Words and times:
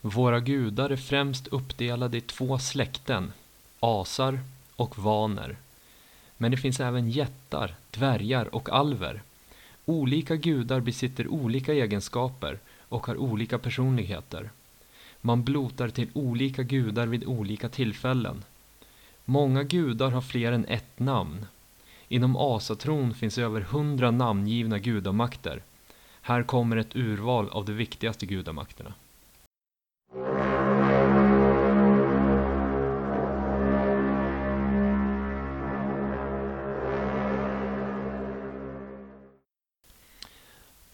Våra 0.00 0.40
gudar 0.40 0.90
är 0.90 0.96
främst 0.96 1.46
uppdelade 1.46 2.16
i 2.16 2.20
två 2.20 2.58
släkten, 2.58 3.32
asar 3.80 4.40
och 4.76 4.98
vaner. 4.98 5.56
Men 6.36 6.50
det 6.50 6.56
finns 6.56 6.80
även 6.80 7.10
jättar, 7.10 7.74
dvärgar 7.90 8.54
och 8.54 8.70
alver. 8.70 9.22
Olika 9.84 10.36
gudar 10.36 10.80
besitter 10.80 11.28
olika 11.28 11.72
egenskaper 11.72 12.58
och 12.88 13.06
har 13.06 13.16
olika 13.16 13.58
personligheter. 13.58 14.50
Man 15.20 15.44
blotar 15.44 15.88
till 15.88 16.08
olika 16.12 16.62
gudar 16.62 17.06
vid 17.06 17.24
olika 17.24 17.68
tillfällen. 17.68 18.44
Många 19.24 19.62
gudar 19.62 20.10
har 20.10 20.20
fler 20.20 20.52
än 20.52 20.64
ett 20.64 20.98
namn. 20.98 21.46
Inom 22.08 22.36
asatron 22.36 23.14
finns 23.14 23.38
över 23.38 23.60
hundra 23.60 24.10
namngivna 24.10 24.78
gudamakter. 24.78 25.62
Här 26.22 26.42
kommer 26.42 26.76
ett 26.76 26.96
urval 26.96 27.48
av 27.48 27.64
de 27.64 27.72
viktigaste 27.72 28.26
gudamakterna. 28.26 28.92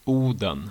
Oden 0.07 0.71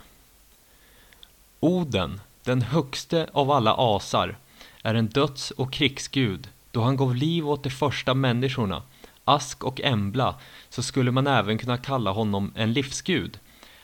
Oden, 1.59 2.21
den 2.43 2.61
högste 2.61 3.29
av 3.33 3.51
alla 3.51 3.75
asar, 3.77 4.37
är 4.81 4.95
en 4.95 5.07
döds 5.07 5.51
och 5.51 5.73
krigsgud. 5.73 6.49
Då 6.71 6.81
han 6.81 6.97
gav 6.97 7.15
liv 7.15 7.49
åt 7.49 7.63
de 7.63 7.69
första 7.69 8.13
människorna, 8.13 8.81
Ask 9.25 9.63
och 9.63 9.81
Embla, 9.81 10.35
så 10.69 10.83
skulle 10.83 11.11
man 11.11 11.27
även 11.27 11.57
kunna 11.57 11.77
kalla 11.77 12.11
honom 12.11 12.51
en 12.55 12.73
livsgud. 12.73 13.39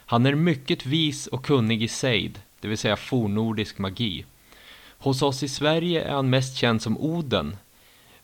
Han 0.06 0.26
är 0.26 0.36
mycket 0.36 0.86
vis 0.86 1.28
och 1.28 1.46
kunnig 1.46 1.84
i 1.84 1.88
sejd, 1.88 2.42
det 2.60 2.68
vill 2.68 2.78
säga 2.78 2.96
fornnordisk 2.96 3.78
magi. 3.78 4.26
Hos 4.98 5.22
oss 5.22 5.44
i 5.44 5.48
Sverige 5.48 6.04
är 6.04 6.14
han 6.14 6.30
mest 6.30 6.58
känd 6.58 6.82
som 6.82 6.98
Oden, 6.98 7.58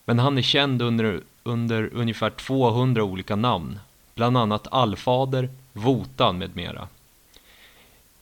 men 0.04 0.18
han 0.18 0.38
är 0.38 0.42
känd 0.42 0.82
under, 0.82 1.20
under 1.42 1.90
ungefär 1.94 2.30
200 2.30 3.04
olika 3.04 3.36
namn, 3.36 3.78
bland 4.14 4.36
annat 4.36 4.66
Allfader, 4.70 5.50
Votan 5.72 6.38
med 6.38 6.56
mera. 6.56 6.88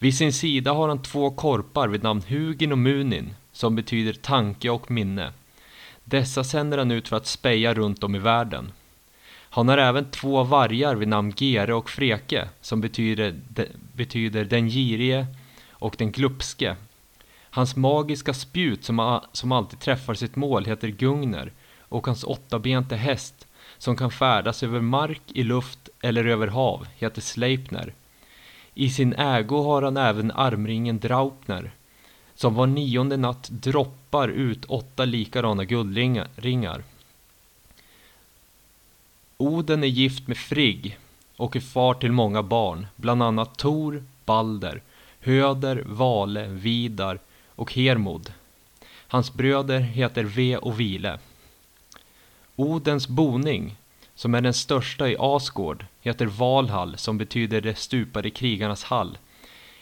Vid 0.05 0.14
sin 0.14 0.33
sida 0.33 0.72
har 0.72 0.88
han 0.88 1.02
två 1.02 1.30
korpar 1.30 1.88
vid 1.88 2.02
namn 2.02 2.22
Hugin 2.28 2.72
och 2.72 2.78
Munin, 2.78 3.34
som 3.52 3.77
betyder 3.77 4.12
tanke 4.12 4.70
och 4.70 4.91
minne. 4.91 5.33
Dessa 6.05 6.44
sänder 6.44 6.78
han 6.78 6.91
ut 6.91 7.08
för 7.08 7.16
att 7.16 7.27
speja 7.27 7.74
runt 7.74 8.05
om 8.05 8.14
i 8.14 8.19
världen. 8.19 8.72
Han 9.28 9.69
har 9.69 9.78
även 9.78 10.11
två 10.11 10.42
vargar 10.42 10.94
vid 10.94 11.08
namn 11.08 11.33
Gere 11.36 11.74
och 11.74 11.91
Freke, 11.91 12.48
som 12.61 12.80
betyder, 12.80 13.41
de, 13.48 13.66
betyder 13.92 14.44
den 14.44 14.69
girige 14.69 15.27
och 15.70 15.94
den 15.98 16.12
glupske. 16.12 16.77
Hans 17.50 17.77
magiska 17.77 18.34
spjut 18.34 18.84
som, 18.84 19.20
som 19.33 19.52
alltid 19.52 19.80
träffar 19.80 20.14
sitt 20.14 20.36
mål 20.36 20.64
heter 20.64 20.89
Gungner 20.89 21.52
och 21.80 22.06
hans 22.06 22.24
åttabente 22.24 22.96
häst 22.96 23.46
som 23.78 23.96
kan 23.96 24.11
färdas 24.11 24.62
över 24.62 24.80
mark, 24.80 25.22
i 25.27 25.42
luft 25.42 25.89
eller 26.00 26.24
över 26.24 26.46
hav 26.46 26.86
heter 26.98 27.20
Sleipner. 27.20 27.92
I 28.75 28.91
sin 28.91 29.12
ägo 29.12 29.62
har 29.62 29.83
han 29.83 29.97
även 29.97 30.30
armringen 30.30 30.98
Draupner, 30.98 31.70
som 32.34 32.55
var 32.55 32.67
nionde 32.67 33.17
natt 33.17 33.48
droppar 33.50 34.28
ut 34.28 34.64
åtta 34.64 35.05
likadana 35.05 35.64
guldringar. 35.64 36.83
Oden 39.36 39.84
är 39.84 39.89
gift 39.89 40.28
med 40.28 40.36
Frigg 40.36 40.98
och 41.36 41.56
är 41.56 41.61
far 41.61 41.95
till 41.95 42.12
många 42.12 42.42
barn, 42.42 42.86
bland 42.97 43.22
annat 43.22 43.56
Tor, 43.56 44.05
Balder, 44.25 44.83
Höder, 45.20 45.83
Vale, 45.86 46.47
Vidar 46.47 47.19
och 47.48 47.75
Hermod. 47.75 48.33
Hans 49.08 49.33
bröder 49.33 49.80
heter 49.80 50.25
Ve 50.25 50.56
och 50.56 50.80
Vile. 50.80 51.19
Odens 52.56 53.08
boning 53.08 53.77
som 54.15 54.35
är 54.35 54.41
den 54.41 54.55
största 54.55 55.08
i 55.08 55.17
Asgård, 55.19 55.86
heter 56.01 56.27
Valhall 56.27 56.97
som 56.97 57.19
betyder 57.19 57.61
de 57.61 57.75
stupade 57.75 58.30
krigarnas 58.30 58.85
hall. 58.85 59.19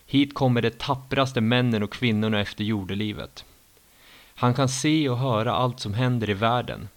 Hit 0.07 0.35
kommer 0.35 0.63
de 0.63 0.71
tappraste 0.71 1.41
männen 1.41 1.83
och 1.83 1.93
kvinnorna 1.93 2.41
efter 2.41 2.65
jordelivet. 2.65 3.45
Han 4.35 4.55
kan 4.55 4.69
se 4.69 5.09
och 5.09 5.19
höra 5.19 5.53
allt 5.53 5.81
som 5.81 5.95
händer 5.95 6.31
i 6.31 6.35
världen. 6.35 6.89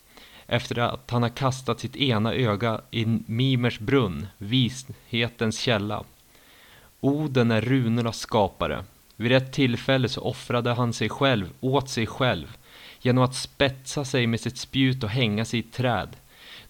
Efter 0.47 0.79
att 0.79 1.11
han 1.11 1.23
har 1.23 1.29
kastat 1.29 1.79
sitt 1.79 1.95
ena 1.95 2.33
öga 2.33 2.81
i 2.91 3.05
Mimers 3.25 3.79
brunn, 3.79 4.27
vishetens 4.37 5.59
källa. 5.59 6.03
Oden 6.99 7.51
är 7.51 7.61
runornas 7.61 8.19
skapare. 8.19 8.83
Vid 9.15 9.31
ett 9.31 9.53
tillfälle 9.53 10.09
så 10.09 10.21
offrade 10.21 10.73
han 10.73 10.93
sig 10.93 11.09
själv 11.09 11.49
åt 11.59 11.89
sig 11.89 12.07
själv 12.07 12.57
genom 13.01 13.23
att 13.23 13.35
spetsa 13.35 14.05
sig 14.05 14.27
med 14.27 14.39
sitt 14.39 14.57
spjut 14.57 15.03
och 15.03 15.09
hänga 15.09 15.45
sig 15.45 15.59
i 15.59 15.63
ett 15.63 15.73
träd. 15.73 16.09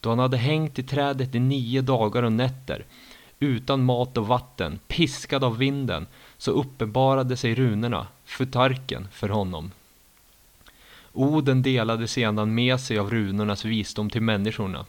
Då 0.05 0.09
han 0.11 0.19
hade 0.19 0.37
hängt 0.37 0.79
i 0.79 0.83
trädet 0.83 1.35
i 1.35 1.39
nio 1.39 1.81
dagar 1.81 2.23
och 2.23 2.31
nätter, 2.31 2.85
utan 3.39 3.83
mat 3.83 4.17
och 4.17 4.27
vatten, 4.27 4.79
piskad 4.87 5.43
av 5.43 5.57
vinden, 5.57 6.07
så 6.37 6.51
uppenbarade 6.51 7.37
sig 7.37 7.55
runorna, 7.55 8.07
futarken, 8.25 9.07
för 9.11 9.29
honom. 9.29 9.71
Oden 11.13 11.61
delade 11.61 12.07
sedan 12.07 12.55
med 12.55 12.79
sig 12.79 12.99
av 12.99 13.09
runornas 13.09 13.65
visdom 13.65 14.09
till 14.09 14.21
människorna. 14.21 14.85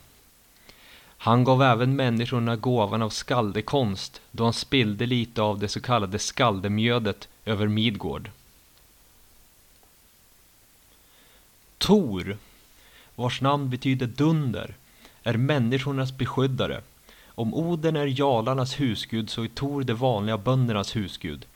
Han 1.19 1.45
gav 1.45 1.63
även 1.63 1.97
människorna 1.97 2.57
gåvan 2.57 3.03
av 3.03 3.11
skaldekonst 3.11 4.21
då 4.31 4.45
han 4.45 4.53
spillde 4.53 5.07
lite 5.07 5.43
av 5.43 5.59
det 5.59 5.69
så 5.69 5.81
kallade 5.81 6.19
skaldemjödet 6.19 7.29
över 7.45 7.69
Midgård. 7.69 8.31
Tor, 11.79 12.37
vars 13.15 13.41
namn 13.41 13.71
betyder 13.71 14.07
dunder, 14.07 14.75
är 15.27 15.37
människornas 15.37 16.19
beskyddare. 16.19 16.81
Om 17.27 17.55
Oden 17.55 17.97
är 17.97 18.21
jalarnas 18.21 18.81
husgud 18.81 19.31
så 19.31 19.43
är 19.43 19.49
Tor 19.49 19.83
de 19.83 19.95
vanliga 19.95 20.39
böndernas 20.39 20.97
husgud. 20.97 21.47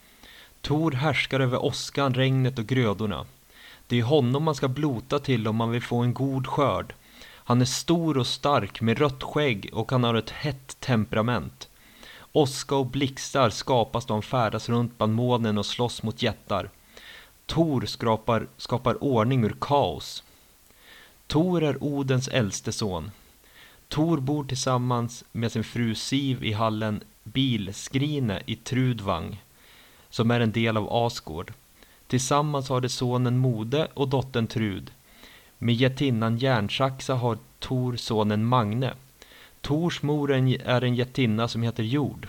Tor 0.60 0.92
härskar 0.92 1.40
över 1.40 1.64
åskan, 1.64 2.14
regnet 2.14 2.58
och 2.58 2.66
grödorna. 2.66 3.26
Det 3.86 3.98
är 3.98 4.02
honom 4.02 4.42
man 4.44 4.54
ska 4.54 4.68
blota 4.68 5.18
till 5.18 5.48
om 5.48 5.56
man 5.56 5.70
vill 5.70 5.82
få 5.82 5.98
en 5.98 6.14
god 6.14 6.46
skörd. 6.46 6.94
Han 7.22 7.60
är 7.60 7.64
stor 7.64 8.18
och 8.18 8.26
stark 8.26 8.80
med 8.80 8.98
rött 8.98 9.22
skägg 9.22 9.70
och 9.72 9.92
han 9.92 10.04
har 10.04 10.14
ett 10.14 10.30
hett 10.30 10.80
temperament. 10.80 11.68
Åska 12.32 12.76
och 12.76 12.86
blixtar 12.86 13.50
skapas 13.50 14.06
då 14.06 14.14
han 14.14 14.22
färdas 14.22 14.68
runt 14.68 14.98
bland 14.98 15.14
molnen 15.14 15.58
och 15.58 15.66
slåss 15.66 16.02
mot 16.02 16.22
jättar. 16.22 16.70
Tor 17.46 17.86
skapar, 17.86 18.46
skapar 18.56 19.04
ordning 19.04 19.44
ur 19.44 19.56
kaos. 19.60 20.22
Tor 21.26 21.62
är 21.62 21.84
Odens 21.84 22.28
äldste 22.28 22.72
son. 22.72 23.10
Tor 23.90 24.18
bor 24.20 24.44
tillsammans 24.44 25.24
med 25.32 25.52
sin 25.52 25.64
fru 25.64 25.94
Siv 25.94 26.44
i 26.44 26.52
hallen 26.52 27.00
Bilskrine 27.24 28.42
i 28.46 28.56
Trudvang, 28.56 29.42
som 30.10 30.30
är 30.30 30.40
en 30.40 30.52
del 30.52 30.76
av 30.76 30.88
Asgård. 30.92 31.52
Tillsammans 32.06 32.68
har 32.68 32.80
de 32.80 32.88
sonen 32.88 33.38
Mode 33.38 33.88
och 33.94 34.08
dottern 34.08 34.46
Trud. 34.46 34.90
Med 35.58 35.74
jättinnan 35.74 36.38
Järnsaxa 36.38 37.14
har 37.14 37.38
Tor 37.58 37.96
sonen 37.96 38.44
Magne. 38.44 38.92
Tors 39.60 40.02
mor 40.02 40.32
är 40.32 40.84
en 40.84 40.94
jättinna 40.94 41.48
som 41.48 41.62
heter 41.62 41.82
Jord. 41.82 42.28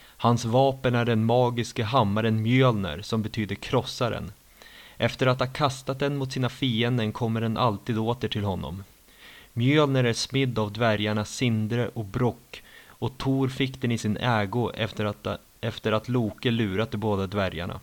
Hans 0.00 0.44
vapen 0.44 0.94
är 0.94 1.04
den 1.04 1.24
magiska 1.24 1.84
hammaren 1.84 2.42
Mjölner 2.42 3.02
som 3.02 3.22
betyder 3.22 3.54
krossaren. 3.54 4.32
Efter 4.96 5.26
att 5.26 5.40
ha 5.40 5.46
kastat 5.46 5.98
den 5.98 6.16
mot 6.16 6.32
sina 6.32 6.48
fienden 6.48 7.12
kommer 7.12 7.40
den 7.40 7.56
alltid 7.56 7.98
åter 7.98 8.28
till 8.28 8.44
honom. 8.44 8.84
Mjölner 9.58 10.04
är 10.04 10.12
smidd 10.12 10.58
av 10.58 10.72
dvärgarna 10.72 11.24
Sindre 11.24 11.88
och 11.88 12.04
Brock 12.04 12.62
och 12.88 13.18
Tor 13.18 13.48
fick 13.48 13.80
den 13.80 13.92
i 13.92 13.98
sin 13.98 14.16
ägo 14.16 14.70
efter 14.74 15.04
att, 15.04 15.26
efter 15.60 15.92
att 15.92 16.08
Loke 16.08 16.50
lurat 16.50 16.90
de 16.90 16.96
båda 16.98 17.26
dvärgarna. 17.26 17.80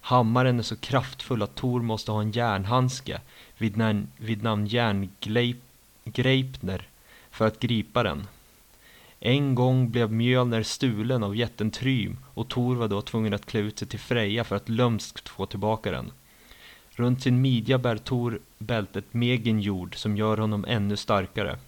Hammaren 0.00 0.58
är 0.58 0.62
så 0.62 0.76
kraftfull 0.76 1.42
att 1.42 1.54
Tor 1.54 1.82
måste 1.82 2.12
ha 2.12 2.20
en 2.20 2.30
järnhandske 2.30 3.20
vid, 3.58 3.76
namn, 3.76 4.08
vid 4.16 4.42
namn 4.42 4.66
Järngreipner 4.66 5.62
för 7.30 7.46
att 7.46 7.60
gripa 7.60 8.02
den. 8.02 8.26
En 9.20 9.54
gång 9.54 9.90
blev 9.90 10.12
Mjölner 10.12 10.62
stulen 10.62 11.22
av 11.22 11.36
jätten 11.36 11.70
Trym 11.70 12.16
och 12.34 12.48
Tor 12.48 12.76
var 12.76 12.88
då 12.88 13.02
tvungen 13.02 13.34
att 13.34 13.46
klä 13.46 13.60
ut 13.60 13.78
sig 13.78 13.88
till 13.88 14.00
Freja 14.00 14.44
för 14.44 14.56
att 14.56 14.68
lömskt 14.68 15.28
få 15.28 15.46
tillbaka 15.46 15.90
den. 15.90 16.12
Runt 16.90 17.22
sin 17.22 17.40
midja 17.40 17.78
bär 17.78 17.96
Tor 17.96 18.40
bältet 18.58 19.04
Meginjord 19.14 19.96
som 19.96 20.16
gör 20.16 20.36
honom 20.36 20.64
ännu 20.68 20.96
starkare. 20.96 21.58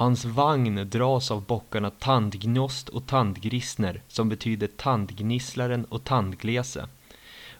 Hans 0.00 0.24
vagn 0.24 0.90
dras 0.90 1.30
av 1.30 1.42
bockarna 1.42 1.90
Tandgnost 1.90 2.88
och 2.88 3.06
tandgrissner 3.06 4.02
som 4.08 4.28
betyder 4.28 4.66
tandgnisslaren 4.66 5.84
och 5.84 6.04
tandglese. 6.04 6.88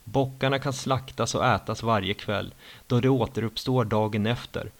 Bockarna 0.04 0.58
kan 0.58 0.72
slaktas 0.72 1.34
och 1.34 1.46
ätas 1.46 1.82
varje 1.82 2.14
kväll 2.14 2.54
då 2.86 3.00
de 3.00 3.08
återuppstår 3.08 3.84
dagen 3.84 4.26
efter. 4.26 4.70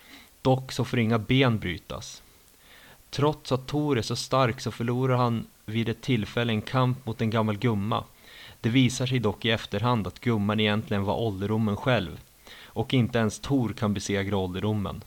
Dock 0.42 0.72
så 0.72 0.84
får 0.84 0.98
inga 0.98 1.18
ben 1.18 1.58
brytas. 1.58 2.22
Trots 3.10 3.52
att 3.52 3.66
Tor 3.66 3.98
är 3.98 4.02
så 4.02 4.16
stark 4.16 4.60
så 4.60 4.70
förlorar 4.70 5.16
han 5.16 5.46
vid 5.66 5.88
ett 5.88 6.02
tillfälle 6.02 6.52
en 6.52 6.62
kamp 6.62 7.06
mot 7.06 7.20
en 7.20 7.30
gammal 7.30 7.58
gumma. 7.58 8.04
Det 8.60 8.68
visar 8.68 9.06
sig 9.06 9.18
dock 9.18 9.44
i 9.44 9.50
efterhand 9.50 10.06
att 10.06 10.20
gumman 10.20 10.60
egentligen 10.60 11.04
var 11.04 11.14
ålderdomen 11.14 11.76
själv 11.76 12.20
och 12.72 12.94
inte 12.94 13.19
ens 13.19 13.38
Tor 13.38 13.72
kan 13.72 13.94
besegra 13.94 14.37
ålderdomen. 14.37 15.02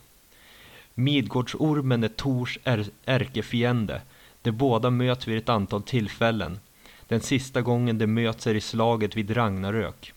Midgårdsormen 0.94 2.04
är 2.04 2.08
Tors 2.08 2.60
ärkefiende. 3.06 4.02
De 4.42 4.52
båda 4.52 4.90
möts 4.90 5.28
vid 5.28 5.38
ett 5.38 5.50
antal 5.50 5.84
tillfällen. 5.84 6.60
Den 7.08 7.22
sista 7.22 7.62
gången 7.62 7.98
de 7.98 8.08
möts 8.08 8.48
är 8.48 8.56
i 8.56 8.62
slaget 8.62 9.18
vid 9.18 9.38
Ragnarök. 9.38 10.14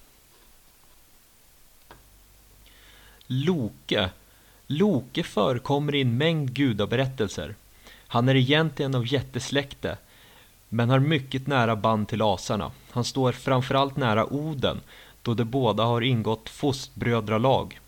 Loke. 3.26 4.10
Loke 4.66 5.22
förekommer 5.22 5.94
i 5.94 6.00
en 6.00 6.16
mängd 6.16 6.52
gudaberättelser. 6.52 7.54
Han 8.08 8.28
är 8.28 8.34
egentligen 8.34 8.94
av 8.94 9.12
jättesläkte, 9.12 9.96
men 10.69 10.90
har 10.90 10.99
mycket 10.99 11.46
nära 11.46 11.76
band 11.76 12.08
till 12.08 12.22
asarna. 12.22 12.72
Han 12.90 13.04
står 13.04 13.32
framförallt 13.32 13.96
nära 13.96 14.32
Oden, 14.32 14.81
då 15.26 15.34
de 15.34 15.44
båda 15.44 15.84
har 15.84 16.00
ingått 16.00 16.49
fostbrödralag. 16.49 17.81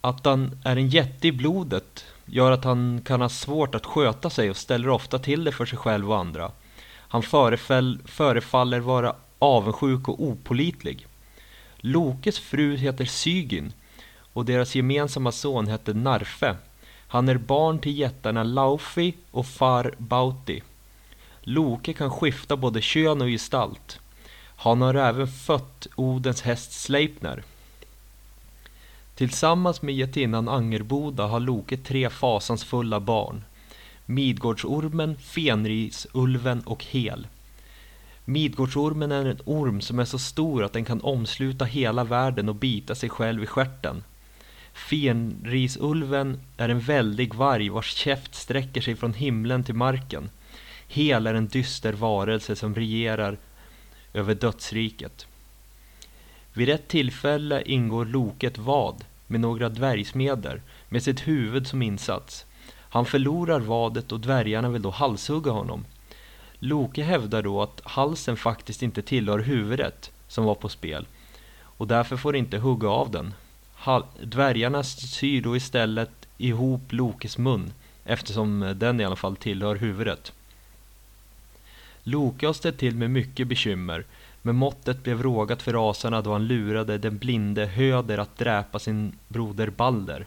Att 0.00 0.24
han 0.24 0.58
är 0.64 0.76
en 0.76 0.88
jätte 0.88 1.28
i 1.28 1.32
blodet 1.32 2.04
gör 2.26 2.52
att 2.52 2.64
han 2.64 3.00
kan 3.04 3.20
ha 3.20 3.28
svårt 3.28 3.74
att 3.74 3.86
sköta 3.86 4.30
sig 4.30 4.50
och 4.50 4.56
ställer 4.56 4.88
ofta 4.88 5.18
till 5.18 5.44
det 5.44 5.52
för 5.52 5.66
sig 5.66 5.78
själv 5.78 6.10
och 6.10 6.18
andra. 6.18 6.50
Han 7.08 7.22
förefäll, 7.22 7.98
förefaller 8.04 8.80
vara 8.80 9.14
avundsjuk 9.38 10.08
och 10.08 10.22
opolitlig. 10.22 11.06
Lokes 11.76 12.38
fru 12.38 12.76
heter 12.76 13.04
Sygin 13.04 13.72
och 14.32 14.44
deras 14.44 14.74
gemensamma 14.74 15.32
son 15.32 15.66
heter 15.66 15.94
Narfe. 15.94 16.56
Han 17.08 17.28
är 17.28 17.36
barn 17.36 17.78
till 17.78 17.98
jättarna 17.98 18.42
Laufi 18.42 19.14
och 19.30 19.46
Far 19.46 19.94
Bauti. 19.98 20.62
Loke 21.40 21.92
kan 21.92 22.10
skifta 22.10 22.56
både 22.56 22.80
kön 22.80 23.22
och 23.22 23.28
gestalt. 23.28 23.98
Han 24.62 24.80
har 24.80 24.94
även 24.94 25.28
fött 25.28 25.86
Odens 25.96 26.42
häst 26.42 26.72
Sleipner. 26.72 27.42
Tillsammans 29.14 29.82
med 29.82 29.94
getinnan 29.94 30.48
Angerboda 30.48 31.26
har 31.26 31.40
Loke 31.40 31.76
tre 31.76 32.10
fasansfulla 32.10 33.00
barn. 33.00 33.44
Midgårdsormen, 34.06 35.16
Fenrisulven 35.16 36.60
och 36.60 36.84
Hel. 36.84 37.26
Midgårdsormen 38.24 39.12
är 39.12 39.24
en 39.24 39.40
orm 39.44 39.80
som 39.80 39.98
är 39.98 40.04
så 40.04 40.18
stor 40.18 40.64
att 40.64 40.72
den 40.72 40.84
kan 40.84 41.00
omsluta 41.00 41.64
hela 41.64 42.04
världen 42.04 42.48
och 42.48 42.54
bita 42.54 42.94
sig 42.94 43.08
själv 43.08 43.42
i 43.42 43.46
stjärten. 43.46 44.04
Fenrisulven 44.72 46.40
är 46.56 46.68
en 46.68 46.80
väldig 46.80 47.34
varg 47.34 47.68
vars 47.68 47.94
käft 47.94 48.34
sträcker 48.34 48.80
sig 48.80 48.96
från 48.96 49.14
himlen 49.14 49.64
till 49.64 49.74
marken. 49.74 50.30
Hel 50.88 51.26
är 51.26 51.34
en 51.34 51.48
dyster 51.48 51.92
varelse 51.92 52.56
som 52.56 52.74
regerar 52.74 53.38
över 54.14 54.34
dödsriket. 54.34 55.26
Vid 56.52 56.68
ett 56.68 56.88
tillfälle 56.88 57.62
ingår 57.66 58.04
Loket 58.04 58.58
vad 58.58 59.04
med 59.26 59.40
några 59.40 59.68
dvärgsmeder 59.68 60.62
med 60.88 61.02
sitt 61.02 61.28
huvud 61.28 61.66
som 61.66 61.82
insats. 61.82 62.46
Han 62.74 63.06
förlorar 63.06 63.60
vadet 63.60 64.12
och 64.12 64.20
dvärgarna 64.20 64.68
vill 64.68 64.82
då 64.82 64.90
halshugga 64.90 65.50
honom. 65.50 65.84
Loke 66.58 67.02
hävdar 67.02 67.42
då 67.42 67.62
att 67.62 67.80
halsen 67.84 68.36
faktiskt 68.36 68.82
inte 68.82 69.02
tillhör 69.02 69.38
huvudet 69.38 70.10
som 70.28 70.44
var 70.44 70.54
på 70.54 70.68
spel 70.68 71.06
och 71.82 71.86
därför 71.86 72.16
får 72.16 72.36
inte 72.36 72.58
hugga 72.58 72.88
av 72.88 73.10
den. 73.10 73.34
Dvärgarna 74.22 74.82
syr 74.82 75.42
då 75.42 75.56
istället 75.56 76.28
ihop 76.38 76.82
Lokes 76.88 77.38
mun 77.38 77.72
eftersom 78.04 78.74
den 78.76 79.00
i 79.00 79.04
alla 79.04 79.16
fall 79.16 79.36
tillhör 79.36 79.76
huvudet. 79.76 80.32
Loke 82.02 82.46
har 82.46 82.52
ställt 82.52 82.78
till 82.78 82.96
med 82.96 83.10
mycket 83.10 83.48
bekymmer 83.48 84.04
men 84.42 84.56
måttet 84.56 85.02
blev 85.02 85.22
rågat 85.22 85.62
för 85.62 85.90
asarna 85.90 86.22
då 86.22 86.32
han 86.32 86.46
lurade 86.46 86.98
den 86.98 87.18
blinde 87.18 87.66
Höder 87.66 88.18
att 88.18 88.38
dräpa 88.38 88.78
sin 88.78 89.12
broder 89.28 89.70
Balder. 89.70 90.26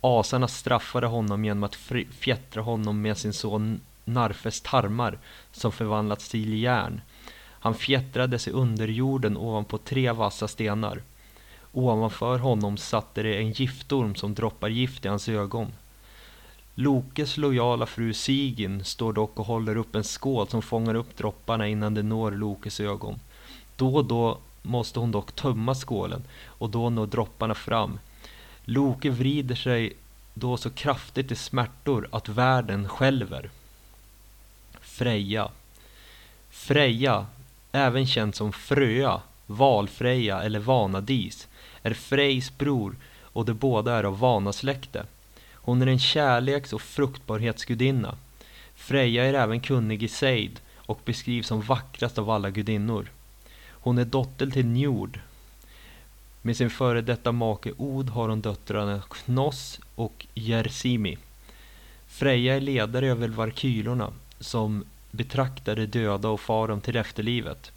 Asarna 0.00 0.48
straffade 0.48 1.06
honom 1.06 1.44
genom 1.44 1.62
att 1.62 1.78
fjättra 2.10 2.62
honom 2.62 3.02
med 3.02 3.18
sin 3.18 3.32
son 3.32 3.80
Narfes 4.04 4.60
tarmar 4.60 5.18
som 5.52 5.72
förvandlats 5.72 6.28
till 6.28 6.62
järn. 6.62 7.00
Han 7.60 7.74
fjättrades 7.74 8.48
i 8.48 8.50
underjorden 8.50 9.36
ovanpå 9.36 9.78
tre 9.78 10.12
vassa 10.12 10.48
stenar. 10.48 11.02
Ovanför 11.72 12.38
honom 12.38 12.76
satte 12.76 13.22
det 13.22 13.38
en 13.38 13.50
giftorm 13.50 14.14
som 14.14 14.34
droppar 14.34 14.68
gift 14.68 15.04
i 15.04 15.08
hans 15.08 15.28
ögon. 15.28 15.72
Lokes 16.74 17.36
lojala 17.36 17.86
fru 17.86 18.14
Sigin 18.14 18.84
står 18.84 19.12
dock 19.12 19.38
och 19.38 19.46
håller 19.46 19.76
upp 19.76 19.94
en 19.94 20.04
skål 20.04 20.48
som 20.48 20.62
fångar 20.62 20.94
upp 20.94 21.16
dropparna 21.16 21.68
innan 21.68 21.94
de 21.94 22.02
når 22.02 22.30
Lokes 22.30 22.80
ögon. 22.80 23.20
Då 23.76 23.96
och 23.96 24.04
då 24.04 24.38
måste 24.62 25.00
hon 25.00 25.10
dock 25.10 25.32
tömma 25.32 25.74
skålen 25.74 26.22
och 26.44 26.70
då 26.70 26.90
når 26.90 27.06
dropparna 27.06 27.54
fram. 27.54 27.98
Loke 28.64 29.10
vrider 29.10 29.54
sig 29.54 29.96
då 30.34 30.56
så 30.56 30.70
kraftigt 30.70 31.32
i 31.32 31.36
smärtor 31.36 32.08
att 32.12 32.28
världen 32.28 32.88
skälver. 32.88 33.50
Freja 34.80 35.50
Freja, 36.52 37.26
även 37.72 38.06
känd 38.06 38.34
som 38.34 38.52
Fröa, 38.52 39.20
Valfreja 39.46 40.42
eller 40.42 40.58
Vanadis, 40.58 41.48
är 41.82 41.94
Frejs 41.94 42.58
bror 42.58 42.96
och 43.22 43.44
de 43.44 43.52
båda 43.52 43.92
är 43.94 44.04
av 44.04 44.18
Vanasläkte. 44.18 45.06
Hon 45.62 45.82
är 45.82 45.86
en 45.86 45.98
kärleks- 45.98 46.72
och 46.72 46.82
fruktbarhetsgudinna. 46.82 48.16
Freja 48.74 49.24
är 49.24 49.34
även 49.34 49.60
kunnig 49.60 50.02
i 50.02 50.08
sejd 50.08 50.60
och 50.76 51.00
beskrivs 51.04 51.46
som 51.46 51.60
vackrast 51.60 52.18
av 52.18 52.30
alla 52.30 52.50
gudinnor. 52.50 53.10
Hon 53.70 53.98
är 53.98 54.04
dotter 54.04 54.46
till 54.46 54.66
Njord. 54.66 55.20
Med 56.42 56.56
sin 56.56 56.70
före 56.70 57.00
detta 57.00 57.32
make 57.32 57.72
Od 57.76 58.10
har 58.10 58.28
hon 58.28 58.40
döttrarna 58.40 59.02
Knoss 59.10 59.80
och 59.94 60.26
Jersimi. 60.34 61.18
Freja 62.06 62.56
är 62.56 62.60
ledare 62.60 63.06
över 63.06 63.28
Varkylorna 63.28 64.12
som 64.40 64.84
betraktar 65.10 65.76
de 65.76 65.86
döda 65.86 66.28
och 66.28 66.40
far 66.40 66.68
dem 66.68 66.80
till 66.80 66.96
efterlivet. 66.96 67.72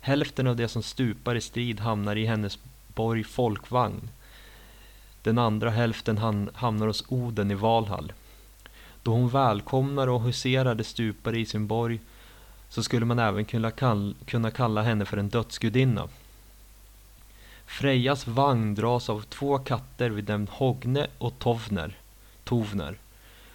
Hälften 0.00 0.46
av 0.46 0.56
de 0.56 0.68
som 0.68 0.82
stupar 0.82 1.34
i 1.34 1.40
strid 1.40 1.80
hamnar 1.80 2.16
i 2.16 2.26
hennes 2.26 2.58
borg 2.94 3.24
Folkvagn. 3.24 4.08
Den 5.28 5.38
andra 5.38 5.70
hälften 5.70 6.18
hamnar 6.54 6.86
hos 6.86 7.04
Oden 7.08 7.50
i 7.50 7.54
Valhall. 7.54 8.12
Då 9.02 9.12
hon 9.12 9.28
välkomnar 9.28 10.06
och 10.06 10.22
huserar 10.22 10.74
de 10.74 10.84
stupare 10.84 11.38
i 11.38 11.46
sin 11.46 11.66
borg 11.66 12.00
så 12.68 12.82
skulle 12.82 13.06
man 13.06 13.18
även 13.18 13.44
kunna, 13.44 13.70
kall 13.70 14.14
kunna 14.26 14.50
kalla 14.50 14.82
henne 14.82 15.04
för 15.04 15.16
en 15.16 15.28
dödsgudinna. 15.28 16.08
Frejas 17.66 18.26
vagn 18.26 18.74
dras 18.74 19.10
av 19.10 19.22
två 19.22 19.58
katter 19.58 20.10
vid 20.10 20.28
namn 20.28 20.48
Hogne 20.50 21.06
och 21.18 21.38
Tovner. 21.38 21.96
Tovner. 22.44 22.98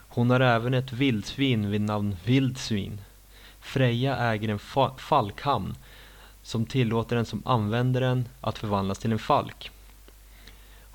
Hon 0.07 0.29
har 0.29 0.39
även 0.39 0.73
ett 0.73 0.93
vildsvin 0.93 1.71
vid 1.71 1.81
namn 1.81 2.15
Vildsvin. 2.23 3.01
Freja 3.59 4.17
äger 4.17 4.49
en 4.49 4.59
fa 4.59 4.91
falkhamn 4.97 5.75
som 6.43 6.65
tillåter 6.65 7.15
den 7.15 7.25
som 7.25 7.41
använder 7.45 8.01
den 8.01 8.25
att 8.41 8.57
förvandlas 8.57 8.99
till 8.99 9.11
en 9.11 9.19
falk. 9.19 9.71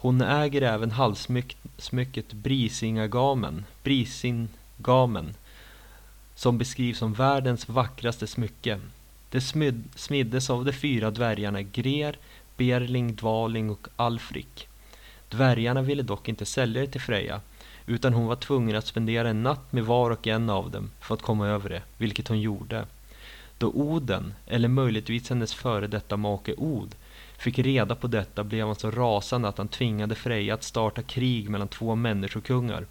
Hon 0.00 0.20
äger 0.20 0.62
även 0.62 0.90
halssmycket 0.90 2.32
Brisingagamen, 2.32 3.64
Brisingamen, 3.82 5.34
som 6.34 6.58
beskrivs 6.58 6.98
som 6.98 7.12
världens 7.12 7.68
vackraste 7.68 8.26
smycke. 8.26 8.80
Det 9.30 9.40
smiddes 9.94 10.50
av 10.50 10.64
de 10.64 10.72
fyra 10.72 11.10
dvärgarna 11.10 11.62
Grer, 11.62 12.18
Berling, 12.56 13.14
Dvaling 13.14 13.70
och 13.70 13.88
Alfrik. 13.96 14.68
Dvärgarna 15.28 15.82
ville 15.82 16.02
dock 16.02 16.28
inte 16.28 16.46
sälja 16.46 16.80
det 16.80 16.86
till 16.86 17.00
Freja, 17.00 17.40
utan 17.86 18.14
hon 18.14 18.26
var 18.26 18.36
tvungen 18.36 18.76
att 18.76 18.86
spendera 18.86 19.28
en 19.28 19.42
natt 19.42 19.72
med 19.72 19.84
var 19.84 20.10
och 20.10 20.26
en 20.26 20.50
av 20.50 20.70
dem 20.70 20.90
för 21.00 21.14
att 21.14 21.22
komma 21.22 21.46
över 21.46 21.70
det, 21.70 21.82
vilket 21.96 22.28
hon 22.28 22.40
gjorde. 22.40 22.86
Då 23.58 23.68
Oden, 23.70 24.34
eller 24.46 24.68
möjligtvis 24.68 25.28
hennes 25.28 25.54
före 25.54 25.86
detta 25.86 26.16
make 26.16 26.54
Od, 26.56 26.94
fick 27.38 27.58
reda 27.58 27.94
på 27.94 28.06
detta 28.06 28.44
blev 28.44 28.66
han 28.66 28.76
så 28.76 28.90
rasande 28.90 29.48
att 29.48 29.58
han 29.58 29.68
tvingade 29.68 30.14
Freja 30.14 30.54
att 30.54 30.62
starta 30.62 31.02
krig 31.02 31.50
mellan 31.50 31.68
två 31.68 31.94
människokungar. 31.94 32.86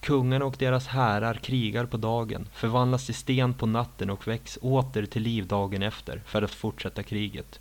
Kungarna 0.00 0.44
och 0.44 0.56
deras 0.58 0.86
härar 0.86 1.34
krigar 1.34 1.86
på 1.86 1.96
dagen, 1.96 2.48
förvandlas 2.54 3.06
till 3.06 3.14
sten 3.14 3.54
på 3.54 3.66
natten 3.66 4.10
och 4.10 4.28
väcks 4.28 4.58
åter 4.62 5.06
till 5.06 5.22
liv 5.22 5.46
dagen 5.46 5.82
efter 5.82 6.22
för 6.26 6.42
att 6.42 6.50
fortsätta 6.50 7.02
kriget. 7.02 7.60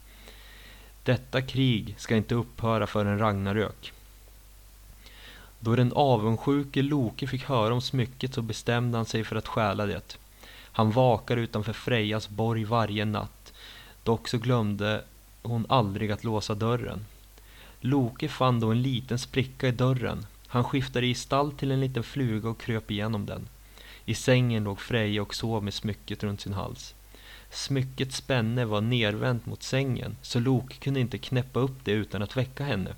Detta 1.03 1.41
krig 1.41 1.95
ska 1.97 2.15
inte 2.15 2.35
upphöra 2.35 2.87
förrän 2.87 3.19
Ragnarök. 3.19 3.93
Då 5.59 5.75
den 5.75 5.93
avundsjuke 5.93 6.81
Loke 6.81 7.27
fick 7.27 7.43
höra 7.43 7.73
om 7.73 7.81
smycket 7.81 8.33
så 8.33 8.41
bestämde 8.41 8.97
han 8.97 9.05
sig 9.05 9.23
för 9.23 9.35
att 9.35 9.47
stjäla 9.47 9.85
det. 9.85 10.17
Han 10.71 10.91
vakar 10.91 11.37
utanför 11.37 11.73
Frejas 11.73 12.29
borg 12.29 12.63
varje 12.63 13.05
natt. 13.05 13.53
Dock 14.03 14.27
så 14.27 14.37
glömde 14.37 15.03
hon 15.43 15.65
aldrig 15.69 16.11
att 16.11 16.23
låsa 16.23 16.55
dörren. 16.55 17.05
Loke 17.81 18.27
fann 18.27 18.59
då 18.59 18.71
en 18.71 18.81
liten 18.81 19.19
spricka 19.19 19.67
i 19.67 19.71
dörren. 19.71 20.25
Han 20.47 20.63
skiftade 20.63 21.07
i 21.07 21.15
stall 21.15 21.51
till 21.51 21.71
en 21.71 21.81
liten 21.81 22.03
fluga 22.03 22.49
och 22.49 22.61
kröp 22.61 22.91
igenom 22.91 23.25
den. 23.25 23.47
I 24.05 24.15
sängen 24.15 24.63
låg 24.63 24.79
Freja 24.79 25.21
och 25.21 25.35
sov 25.35 25.63
med 25.63 25.73
smycket 25.73 26.23
runt 26.23 26.41
sin 26.41 26.53
hals. 26.53 26.95
Smyckets 27.51 28.15
spänne 28.15 28.65
var 28.65 28.81
nervänt 28.81 29.45
mot 29.45 29.63
sängen, 29.63 30.15
så 30.21 30.39
Loke 30.39 30.75
kunde 30.75 30.99
inte 30.99 31.17
knäppa 31.17 31.59
upp 31.59 31.77
det 31.83 31.91
utan 31.91 32.21
att 32.21 32.37
väcka 32.37 32.63
henne. 32.63 32.93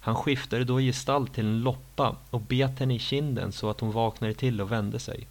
Han 0.00 0.16
skiftade 0.16 0.64
då 0.64 0.78
gestalt 0.80 1.34
till 1.34 1.46
en 1.46 1.60
loppa 1.60 2.16
och 2.30 2.40
bet 2.40 2.78
henne 2.78 2.94
i 2.94 2.98
kinden 2.98 3.52
så 3.52 3.70
att 3.70 3.80
hon 3.80 3.92
vaknade 3.92 4.34
till 4.34 4.60
och 4.60 4.72
vände 4.72 4.98
sig. 4.98 5.26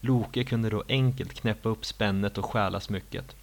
Loke 0.00 0.44
kunde 0.44 0.70
då 0.70 0.84
enkelt 0.88 1.34
knäppa 1.34 1.68
upp 1.68 1.84
spännet 1.84 2.38
och 2.38 2.44
stjäla 2.44 2.80
smycket. 2.80 3.36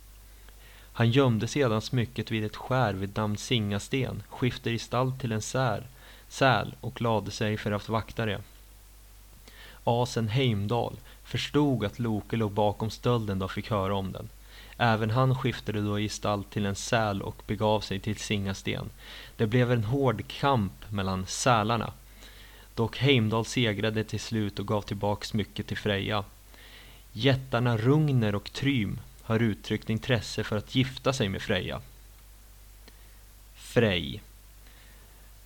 Han 0.93 1.11
gömde 1.11 1.47
sedan 1.47 1.81
smycket 1.81 2.31
vid 2.31 2.45
ett 2.45 2.55
skär 2.55 2.93
vid 2.93 3.17
namn 3.17 3.37
Singasten, 3.37 4.23
skiftade 4.29 4.75
gestalt 4.75 5.21
till 5.21 5.31
en 5.31 5.41
sär, 5.41 5.83
säl 6.27 6.75
och 6.81 7.01
lade 7.01 7.31
sig 7.31 7.57
för 7.57 7.71
att 7.71 7.89
vakta 7.89 8.25
det. 8.25 8.41
Asen 9.83 10.27
Heimdal 10.27 10.95
förstod 11.23 11.85
att 11.85 11.99
Loke 11.99 12.35
låg 12.35 12.51
bakom 12.51 12.89
stölden 12.89 13.39
då 13.39 13.47
fick 13.47 13.69
höra 13.69 13.95
om 13.95 14.11
den. 14.11 14.29
Även 14.77 15.09
han 15.09 15.35
skiftade 15.35 15.81
då 15.81 15.97
gestalt 15.97 16.51
till 16.51 16.65
en 16.65 16.75
säl 16.75 17.21
och 17.21 17.43
begav 17.47 17.81
sig 17.81 17.99
till 17.99 18.17
Singasten. 18.17 18.89
Det 19.37 19.47
blev 19.47 19.71
en 19.71 19.83
hård 19.83 20.27
kamp 20.27 20.91
mellan 20.91 21.25
sälarna. 21.25 21.93
Dock 22.75 22.97
Heimdal 22.97 23.45
segrade 23.45 24.03
till 24.03 24.19
slut 24.19 24.59
och 24.59 24.67
gav 24.67 24.81
tillbaka 24.81 25.25
smycket 25.25 25.67
till 25.67 25.77
Freja. 25.77 26.23
Jättarna 27.13 27.77
Rungner 27.77 28.35
och 28.35 28.53
Trym 28.53 28.99
har 29.31 29.39
uttryckt 29.39 29.89
intresse 29.89 30.43
för 30.43 30.57
att 30.57 30.75
gifta 30.75 31.13
sig 31.13 31.29
med 31.29 31.41
Freja. 31.41 31.81
Frej 33.55 34.21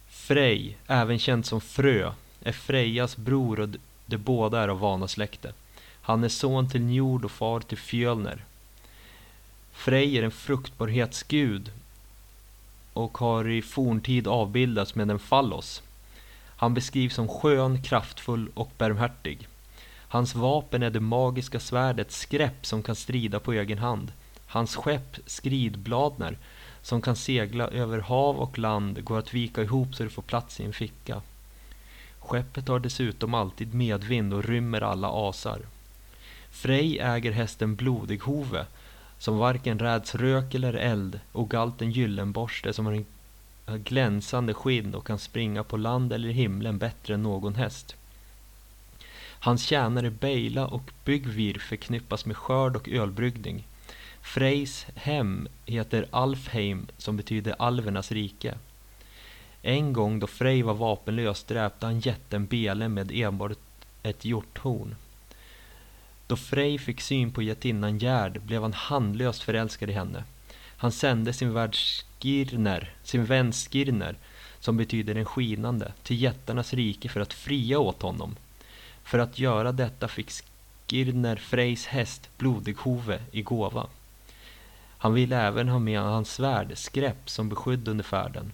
Frej, 0.07 0.77
även 0.87 1.19
känd 1.19 1.45
som 1.45 1.61
Frö, 1.61 2.11
är 2.41 2.51
Frejas 2.51 3.17
bror 3.17 3.59
och 3.59 3.69
de 4.05 4.17
båda 4.17 4.61
är 4.61 4.67
av 4.67 4.79
vanasläkte. 4.79 5.53
Han 6.01 6.23
är 6.23 6.29
son 6.29 6.69
till 6.69 6.81
Njord 6.81 7.25
och 7.25 7.31
far 7.31 7.59
till 7.59 7.77
Fjölner. 7.77 8.45
Frej 9.71 10.17
är 10.17 10.23
en 10.23 10.31
fruktbarhetsgud 10.31 11.71
och 12.93 13.17
har 13.17 13.49
i 13.49 13.61
forntid 13.61 14.27
avbildats 14.27 14.95
med 14.95 15.11
en 15.11 15.19
fallos. 15.19 15.81
Han 16.57 16.73
beskrivs 16.73 17.15
som 17.15 17.27
skön, 17.27 17.83
kraftfull 17.83 18.49
och 18.53 18.71
barmhärtig. 18.77 19.47
Hans 20.15 20.35
vapen 20.35 20.83
är 20.83 20.89
det 20.89 20.99
magiska 20.99 21.59
svärdet 21.59 22.11
Skräpp 22.11 22.65
som 22.65 22.83
kan 22.83 22.95
strida 22.95 23.39
på 23.39 23.53
egen 23.53 23.77
hand. 23.77 24.11
Hans 24.47 24.75
skepp 24.75 25.17
Skridbladner 25.25 26.37
som 26.81 27.01
kan 27.01 27.15
segla 27.15 27.67
över 27.67 27.99
hav 27.99 28.37
och 28.37 28.57
land 28.57 29.03
går 29.03 29.19
att 29.19 29.33
vika 29.33 29.63
ihop 29.63 29.95
så 29.95 30.03
det 30.03 30.09
får 30.09 30.21
plats 30.21 30.59
i 30.59 30.63
en 30.63 30.73
ficka. 30.73 31.21
Skeppet 32.19 32.67
har 32.67 32.79
dessutom 32.79 33.33
alltid 33.33 33.73
medvind 33.73 34.33
och 34.33 34.43
rymmer 34.43 34.81
alla 34.81 35.29
asar. 35.29 35.59
Frej 36.51 36.99
äger 36.99 37.31
hästen 37.31 37.75
Blodighove 37.75 38.65
som 39.19 39.37
varken 39.37 39.79
räds 39.79 40.15
rök 40.15 40.53
eller 40.53 40.73
eld 40.73 41.19
och 41.31 41.49
galten 41.49 41.91
Gyllenborste 41.91 42.73
som 42.73 42.85
har 42.85 42.93
en 42.93 43.05
glänsande 43.83 44.53
skinn 44.53 44.95
och 44.95 45.07
kan 45.07 45.19
springa 45.19 45.63
på 45.63 45.77
land 45.77 46.13
eller 46.13 46.29
i 46.29 46.33
himlen 46.33 46.77
bättre 46.77 47.13
än 47.13 47.23
någon 47.23 47.55
häst. 47.55 47.95
Hans 49.45 49.63
tjänare 49.63 50.09
Beila 50.09 50.67
och 50.67 50.91
Byggvir 51.03 51.53
förknippas 51.59 52.25
med 52.25 52.37
skörd 52.37 52.75
och 52.75 52.89
ölbryggning. 52.89 53.67
Frejs 54.21 54.87
hem 54.95 55.47
heter 55.65 56.07
Alfheim 56.11 56.87
som 56.97 57.17
betyder 57.17 57.55
alvernas 57.59 58.11
rike. 58.11 58.57
En 59.61 59.93
gång 59.93 60.19
då 60.19 60.27
Frej 60.27 60.61
var 60.61 60.73
vapenlös 60.73 61.43
dräpte 61.43 61.85
han 61.85 61.99
jätten 61.99 62.45
Bele 62.45 62.87
med 62.87 63.11
enbart 63.11 63.57
ett 64.03 64.25
hjorthorn. 64.25 64.95
Då 66.27 66.35
Frej 66.35 66.77
fick 66.77 67.01
syn 67.01 67.31
på 67.31 67.41
jättinnan 67.41 67.97
Gerd 67.97 68.41
blev 68.41 68.61
han 68.61 68.73
handlöst 68.73 69.43
förälskad 69.43 69.89
i 69.89 69.93
henne. 69.93 70.23
Han 70.77 70.91
sände 70.91 71.33
sin 71.33 71.53
värd 71.53 71.75
Skirner, 71.75 72.93
sin 73.03 73.25
vän 73.25 73.51
Skirner, 73.51 74.15
som 74.59 74.77
betyder 74.77 75.13
den 75.13 75.25
skinande, 75.25 75.93
till 76.03 76.21
jättarnas 76.21 76.73
rike 76.73 77.09
för 77.09 77.19
att 77.19 77.33
fria 77.33 77.79
åt 77.79 78.01
honom. 78.01 78.35
För 79.05 79.19
att 79.19 79.39
göra 79.39 79.71
detta 79.71 80.07
fick 80.07 80.31
Skirner 80.87 81.35
Frejs 81.35 81.85
häst 81.85 82.29
Blodighove 82.37 83.19
i 83.31 83.41
gåva. 83.41 83.87
Han 84.97 85.13
ville 85.13 85.41
även 85.41 85.69
ha 85.69 85.79
med 85.79 85.99
hans 85.99 86.33
svärd, 86.33 86.71
Skräpp, 86.75 87.29
som 87.29 87.49
beskydd 87.49 87.87
under 87.87 88.03
färden. 88.03 88.51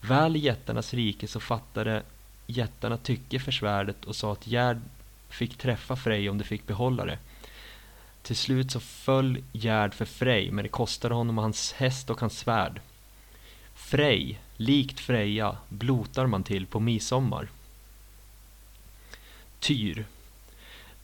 Väl 0.00 0.36
i 0.36 0.38
jättarnas 0.38 0.94
rike 0.94 1.28
så 1.28 1.40
fattade 1.40 2.02
jättarna 2.46 2.96
tycke 2.96 3.38
för 3.38 3.52
svärdet 3.52 4.04
och 4.04 4.16
sa 4.16 4.32
att 4.32 4.46
Gerd 4.46 4.80
fick 5.28 5.58
träffa 5.58 5.96
Frej 5.96 6.30
om 6.30 6.38
de 6.38 6.44
fick 6.44 6.66
behålla 6.66 7.04
det. 7.04 7.18
Till 8.22 8.36
slut 8.36 8.70
så 8.70 8.80
föll 8.80 9.38
Gerd 9.52 9.94
för 9.94 10.04
Frej, 10.04 10.50
men 10.50 10.62
det 10.62 10.68
kostade 10.68 11.14
honom 11.14 11.38
hans 11.38 11.72
häst 11.72 12.10
och 12.10 12.20
hans 12.20 12.38
svärd. 12.38 12.80
Frej, 13.74 14.40
likt 14.56 15.00
Freja, 15.00 15.56
blotar 15.68 16.26
man 16.26 16.42
till 16.42 16.66
på 16.66 16.80
midsommar. 16.80 17.48
Tyr 19.66 20.06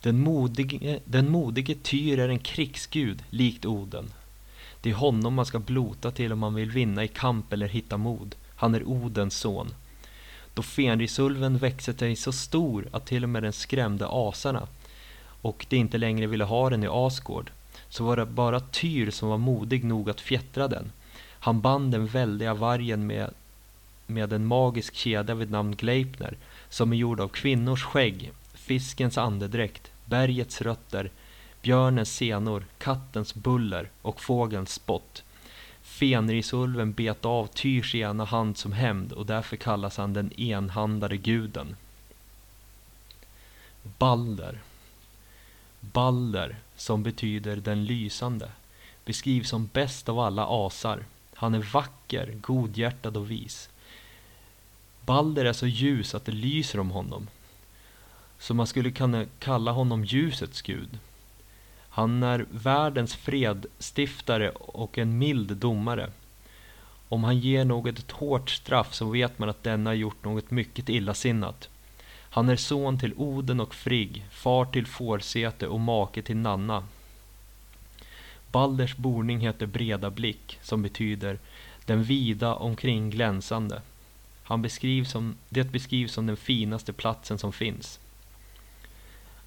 den 0.03 0.19
modige, 0.19 0.99
den 1.05 1.29
modige 1.29 1.75
Tyr 1.75 2.19
är 2.19 2.29
en 2.29 2.39
krigsgud, 2.39 3.23
likt 3.29 3.65
Oden. 3.65 4.13
Det 4.81 4.89
är 4.89 4.93
honom 4.93 5.33
man 5.33 5.45
ska 5.45 5.59
blota 5.59 6.11
till 6.11 6.31
om 6.31 6.39
man 6.39 6.53
vill 6.53 6.71
vinna 6.71 7.03
i 7.03 7.07
kamp 7.07 7.53
eller 7.53 7.67
hitta 7.67 7.97
mod. 7.97 8.35
Han 8.55 8.75
är 8.75 8.87
Odens 8.87 9.37
son. 9.37 9.73
Då 10.53 10.61
Fenrisulven 10.61 11.57
växte 11.57 11.93
sig 11.93 12.15
så 12.15 12.31
stor 12.31 12.87
att 12.91 13.05
till 13.05 13.23
och 13.23 13.29
med 13.29 13.43
den 13.43 13.53
skrämde 13.53 14.07
asarna 14.09 14.67
och 15.41 15.65
de 15.69 15.77
inte 15.77 15.97
längre 15.97 16.27
ville 16.27 16.43
ha 16.43 16.69
den 16.69 16.83
i 16.83 16.87
Asgård 16.89 17.51
så 17.89 18.03
var 18.03 18.17
det 18.17 18.25
bara 18.25 18.59
Tyr 18.59 19.11
som 19.11 19.29
var 19.29 19.37
modig 19.37 19.83
nog 19.83 20.09
att 20.09 20.21
fjättra 20.21 20.67
den. 20.67 20.91
Han 21.39 21.61
band 21.61 21.91
den 21.91 22.07
väldiga 22.07 22.53
vargen 22.53 23.07
med, 23.07 23.33
med 24.07 24.33
en 24.33 24.45
magisk 24.45 24.95
kedja 24.95 25.35
vid 25.35 25.51
namn 25.51 25.75
Gleipner 25.75 26.37
som 26.69 26.93
är 26.93 26.97
gjord 26.97 27.19
av 27.19 27.27
kvinnors 27.27 27.83
skägg, 27.83 28.31
fiskens 28.63 29.17
andedräkt, 29.17 29.91
bergets 30.05 30.61
rötter, 30.61 31.11
björnens 31.61 32.15
senor, 32.15 32.65
kattens 32.77 33.35
buller 33.35 33.89
och 34.01 34.21
fågelns 34.21 34.73
spott. 34.73 35.23
Fenrisulven 35.81 36.93
bet 36.93 37.25
av 37.25 37.47
Tyrs 37.47 37.95
ena 37.95 38.25
hand 38.25 38.57
som 38.57 38.71
hämnd 38.71 39.11
och 39.11 39.25
därför 39.25 39.55
kallas 39.55 39.97
han 39.97 40.13
den 40.13 40.31
enhandade 40.37 41.17
guden. 41.17 41.75
Balder 43.97 44.59
Balder, 45.91 46.55
som 46.75 47.03
betyder 47.03 47.55
den 47.55 47.85
lysande, 47.85 48.49
beskrivs 49.05 49.49
som 49.49 49.69
bäst 49.73 50.09
av 50.09 50.19
alla 50.19 50.47
asar. 50.49 51.05
Han 51.35 51.53
är 51.53 51.59
vacker, 51.73 52.33
godhjärtad 52.41 53.17
och 53.17 53.31
vis. 53.31 53.69
Balder 55.05 55.45
är 55.45 55.53
så 55.53 55.67
ljus 55.67 56.15
att 56.15 56.25
det 56.25 56.31
lyser 56.31 56.79
om 56.79 56.91
honom. 56.91 57.27
Så 58.43 58.53
man 58.53 58.67
skulle 58.67 58.91
kunna 58.91 59.25
kalla 59.39 59.71
honom 59.71 60.05
ljusets 60.05 60.61
gud. 60.61 60.99
Han 61.89 62.23
är 62.23 62.45
världens 62.51 63.15
fredstiftare 63.15 64.49
och 64.49 64.97
en 64.97 65.17
mild 65.17 65.57
domare. 65.57 66.09
Om 67.09 67.23
han 67.23 67.39
ger 67.39 67.65
något 67.65 67.99
ett 67.99 68.11
hårt 68.11 68.49
straff 68.49 68.93
så 68.93 69.09
vet 69.09 69.39
man 69.39 69.49
att 69.49 69.63
denna 69.63 69.89
har 69.89 69.95
gjort 69.95 70.23
något 70.23 70.51
mycket 70.51 70.89
illasinnat. 70.89 71.69
Han 72.29 72.49
är 72.49 72.55
son 72.55 72.99
till 72.99 73.13
Oden 73.17 73.59
och 73.59 73.75
Frigg, 73.75 74.25
far 74.31 74.65
till 74.65 74.87
Fårsete 74.87 75.67
och 75.67 75.79
make 75.79 76.21
till 76.21 76.37
Nanna. 76.37 76.83
Balders 78.51 78.95
boning 78.95 79.39
heter 79.39 79.65
Breda 79.65 80.09
blick, 80.09 80.59
som 80.61 80.81
betyder 80.81 81.39
den 81.85 82.03
vida 82.03 82.55
omkring 82.55 83.09
glänsande. 83.09 83.81
Han 84.43 84.61
beskrivs 84.61 85.11
som, 85.11 85.35
det 85.49 85.71
beskrivs 85.71 86.13
som 86.13 86.27
den 86.27 86.37
finaste 86.37 86.93
platsen 86.93 87.37
som 87.37 87.53
finns. 87.53 87.99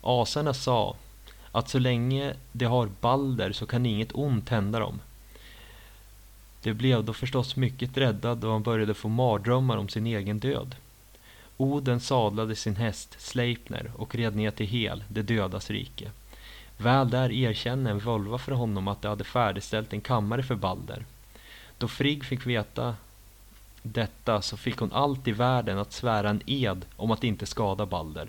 Asarna 0.07 0.55
sa 0.55 0.97
att 1.53 1.69
så 1.69 1.79
länge 1.79 2.35
de 2.53 2.65
har 2.65 2.91
Balder 3.01 3.53
så 3.53 3.67
kan 3.67 3.87
inget 3.87 4.15
ont 4.15 4.49
hända 4.49 4.79
dem. 4.79 5.01
De 6.63 6.75
blev 6.75 7.05
då 7.05 7.13
förstås 7.13 7.57
mycket 7.57 7.97
rädda 7.97 8.35
då 8.35 8.53
han 8.53 8.63
började 8.63 8.95
få 8.95 9.09
mardrömmar 9.09 9.77
om 9.77 9.89
sin 9.89 10.07
egen 10.07 10.39
död. 10.39 10.75
Oden 11.57 12.01
sadlade 12.01 12.57
sin 12.57 12.77
häst 12.77 13.17
Sleipner 13.19 13.91
och 13.97 14.15
red 14.15 14.37
ner 14.37 14.51
till 14.51 14.67
Hel, 14.67 15.05
det 15.09 15.23
dödas 15.23 15.71
rike. 15.71 16.11
Väl 16.77 17.11
där 17.11 17.33
erkände 17.33 17.91
en 17.91 17.99
Volva 17.99 18.39
för 18.39 18.53
honom 18.53 18.89
att 18.89 19.03
de 19.03 19.09
hade 19.09 19.25
färdigställt 19.25 19.93
en 19.93 20.01
kammare 20.01 20.43
för 20.43 20.55
Balder. 20.55 21.05
Då 21.79 21.89
Frigg 21.89 22.25
fick 22.25 22.47
veta 22.47 22.97
detta 23.83 24.43
så 24.43 24.57
fick 24.57 24.77
hon 24.79 24.93
allt 24.93 25.29
i 25.29 25.33
världen 25.33 25.79
att 25.79 25.93
svära 25.93 26.31
en 26.31 26.43
ed 26.47 26.85
om 26.97 27.11
att 27.11 27.25
inte 27.25 27.47
skada 27.47 27.87
Balder. 27.87 28.29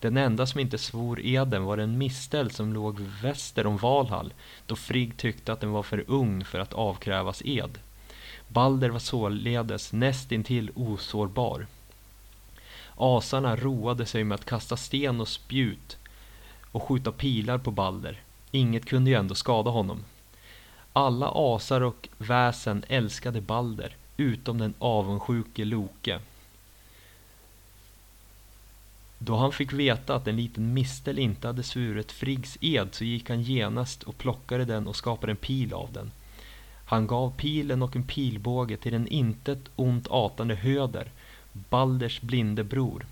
Den 0.00 0.16
enda 0.16 0.46
som 0.46 0.60
inte 0.60 0.78
svor 0.78 1.20
eden 1.20 1.64
var 1.64 1.78
en 1.78 1.98
mistel 1.98 2.50
som 2.50 2.72
låg 2.72 3.00
väster 3.00 3.66
om 3.66 3.76
Valhall 3.76 4.32
då 4.66 4.76
Frigg 4.76 5.16
tyckte 5.16 5.52
att 5.52 5.60
den 5.60 5.70
var 5.70 5.82
för 5.82 6.04
ung 6.06 6.44
för 6.44 6.58
att 6.58 6.72
avkrävas 6.72 7.42
ed. 7.44 7.78
Balder 8.48 8.90
var 8.90 8.98
således 8.98 9.92
nästintill 9.92 10.70
osårbar. 10.74 11.66
Asarna 12.96 13.56
roade 13.56 14.06
sig 14.06 14.24
med 14.24 14.34
att 14.34 14.44
kasta 14.44 14.76
sten 14.76 15.20
och 15.20 15.28
spjut 15.28 15.96
och 16.72 16.82
skjuta 16.82 17.12
pilar 17.12 17.58
på 17.58 17.70
Balder. 17.70 18.20
Inget 18.50 18.86
kunde 18.86 19.10
ju 19.10 19.16
ändå 19.16 19.34
skada 19.34 19.70
honom. 19.70 20.04
Alla 20.92 21.32
asar 21.34 21.80
och 21.80 22.08
väsen 22.18 22.84
älskade 22.88 23.40
Balder, 23.40 23.96
utom 24.16 24.58
den 24.58 24.74
avundsjuke 24.78 25.64
Loke. 25.64 26.20
Då 29.22 29.36
han 29.36 29.52
fick 29.52 29.72
veta 29.72 30.14
att 30.14 30.28
en 30.28 30.36
liten 30.36 30.74
mistel 30.74 31.18
inte 31.18 31.46
hade 31.46 31.62
svurit 31.62 32.12
Friggs 32.12 32.58
ed 32.60 32.88
så 32.92 33.04
gick 33.04 33.28
han 33.28 33.42
genast 33.42 34.02
och 34.02 34.18
plockade 34.18 34.64
den 34.64 34.86
och 34.86 34.96
skapade 34.96 35.32
en 35.32 35.36
pil 35.36 35.72
av 35.74 35.92
den. 35.92 36.10
Han 36.84 37.06
gav 37.06 37.32
pilen 37.36 37.82
och 37.82 37.96
en 37.96 38.04
pilbåge 38.04 38.76
till 38.76 38.92
den 38.92 39.08
intet 39.08 39.58
ont 39.76 40.06
atande 40.10 40.54
Höder, 40.54 41.10
Balders 41.52 42.20
blinde 42.20 42.64
bror. 42.64 43.06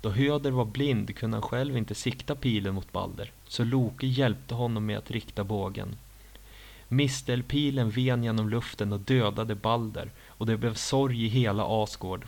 Då 0.00 0.10
Höder 0.10 0.50
var 0.50 0.64
blind 0.64 1.16
kunde 1.16 1.36
han 1.36 1.42
själv 1.42 1.76
inte 1.76 1.94
sikta 1.94 2.34
pilen 2.34 2.74
mot 2.74 2.92
Balder, 2.92 3.32
så 3.46 3.64
Loke 3.64 4.06
hjälpte 4.06 4.54
honom 4.54 4.86
med 4.86 4.98
att 4.98 5.10
rikta 5.10 5.44
bågen. 5.44 5.96
Mistelpilen 6.88 7.90
ven 7.90 8.24
genom 8.24 8.48
luften 8.48 8.92
och 8.92 9.00
dödade 9.00 9.54
Balder 9.54 10.10
och 10.26 10.46
det 10.46 10.56
blev 10.56 10.74
sorg 10.74 11.24
i 11.24 11.28
hela 11.28 11.82
Asgård. 11.82 12.26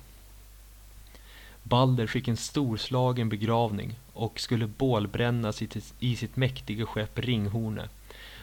Balder 1.73 2.07
fick 2.07 2.29
en 2.29 2.37
storslagen 2.37 3.29
begravning 3.29 3.95
och 4.13 4.41
skulle 4.41 4.67
bålbrännas 4.67 5.63
i 5.99 6.17
sitt 6.17 6.37
mäktiga 6.37 6.87
skepp 6.87 7.19
Ringhorne. 7.19 7.89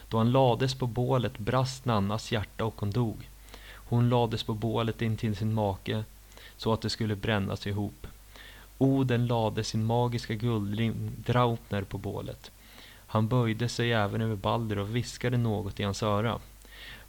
Då 0.08 0.18
han 0.18 0.32
lades 0.32 0.74
på 0.74 0.86
bålet 0.86 1.38
brast 1.38 1.84
Nannas 1.84 2.32
hjärta 2.32 2.64
och 2.64 2.80
hon 2.80 2.90
dog. 2.90 3.28
Hon 3.72 4.08
lades 4.08 4.42
på 4.42 4.54
bålet 4.54 5.02
intill 5.02 5.36
sin 5.36 5.54
make 5.54 6.04
så 6.56 6.72
att 6.72 6.80
det 6.80 6.90
skulle 6.90 7.16
brännas 7.16 7.66
ihop. 7.66 8.06
Oden 8.78 9.26
lade 9.26 9.64
sin 9.64 9.84
magiska 9.84 10.34
guldring 10.34 11.10
Draupner 11.16 11.82
på 11.82 11.98
bålet. 11.98 12.50
Han 13.06 13.28
böjde 13.28 13.68
sig 13.68 13.92
även 13.92 14.20
över 14.20 14.36
Balder 14.36 14.78
och 14.78 14.96
viskade 14.96 15.36
något 15.36 15.80
i 15.80 15.82
hans 15.82 16.02
öra. 16.02 16.40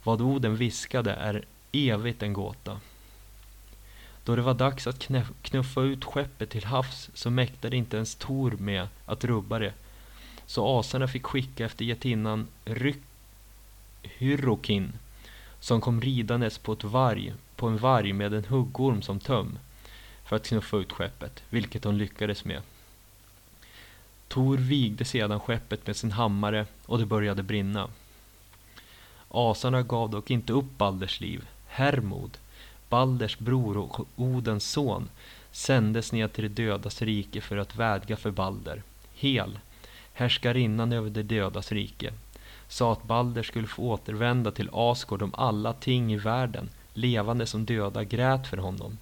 Vad 0.03 0.21
Oden 0.21 0.55
viskade 0.55 1.11
är 1.13 1.45
evigt 1.71 2.23
en 2.23 2.33
gåta. 2.33 2.79
Då 4.23 4.35
det 4.35 4.41
var 4.41 4.53
dags 4.53 4.87
att 4.87 5.07
knuffa 5.41 5.81
ut 5.81 6.05
skeppet 6.05 6.49
till 6.49 6.65
havs 6.65 7.09
så 7.13 7.29
mäktade 7.29 7.77
inte 7.77 7.95
ens 7.97 8.15
Tor 8.15 8.51
med 8.51 8.87
att 9.05 9.23
rubba 9.23 9.59
det. 9.59 9.73
Så 10.45 10.79
asarna 10.79 11.07
fick 11.07 11.23
skicka 11.23 11.65
efter 11.65 11.85
getinnan 11.85 12.47
Hyrokin 14.03 14.93
som 15.59 15.81
kom 15.81 16.01
ridandes 16.01 16.57
på, 16.57 16.73
ett 16.73 16.83
varg, 16.83 17.33
på 17.55 17.67
en 17.67 17.77
varg 17.77 18.13
med 18.13 18.33
en 18.33 18.45
huggorm 18.45 19.01
som 19.01 19.19
töm 19.19 19.57
för 20.25 20.35
att 20.35 20.47
knuffa 20.47 20.77
ut 20.77 20.91
skeppet, 20.91 21.43
vilket 21.49 21.83
hon 21.83 21.97
lyckades 21.97 22.45
med. 22.45 22.61
Tor 24.27 24.57
vigde 24.57 25.05
sedan 25.05 25.39
skeppet 25.39 25.87
med 25.87 25.95
sin 25.95 26.11
hammare 26.11 26.65
och 26.85 26.99
det 26.99 27.05
började 27.05 27.43
brinna. 27.43 27.89
Asarna 29.29 29.81
gav 29.81 30.09
dock 30.09 30.31
inte 30.31 30.53
upp 30.53 30.77
Balders 30.77 31.21
liv. 31.21 31.47
Hermod, 31.67 32.37
Balders 32.91 33.39
bror 33.39 33.77
och 33.77 34.07
Odens 34.15 34.71
son, 34.71 35.09
sändes 35.51 36.11
ned 36.11 36.33
till 36.33 36.43
det 36.43 36.63
dödas 36.63 37.01
rike 37.01 37.41
för 37.41 37.57
att 37.57 37.75
vädja 37.75 38.17
för 38.17 38.31
Balder. 38.31 38.83
Hel, 39.13 39.59
härskarinnan 40.13 40.93
över 40.93 41.09
det 41.09 41.23
dödas 41.23 41.71
rike, 41.71 42.13
sa 42.67 42.93
att 42.93 43.03
Balder 43.03 43.43
skulle 43.43 43.67
få 43.67 43.83
återvända 43.83 44.51
till 44.51 44.69
Asgård 44.73 45.21
om 45.21 45.33
alla 45.33 45.73
ting 45.73 46.13
i 46.13 46.17
världen, 46.17 46.69
levande 46.93 47.45
som 47.45 47.65
döda, 47.65 48.03
grät 48.03 48.47
för 48.47 48.57
honom. 48.57 48.97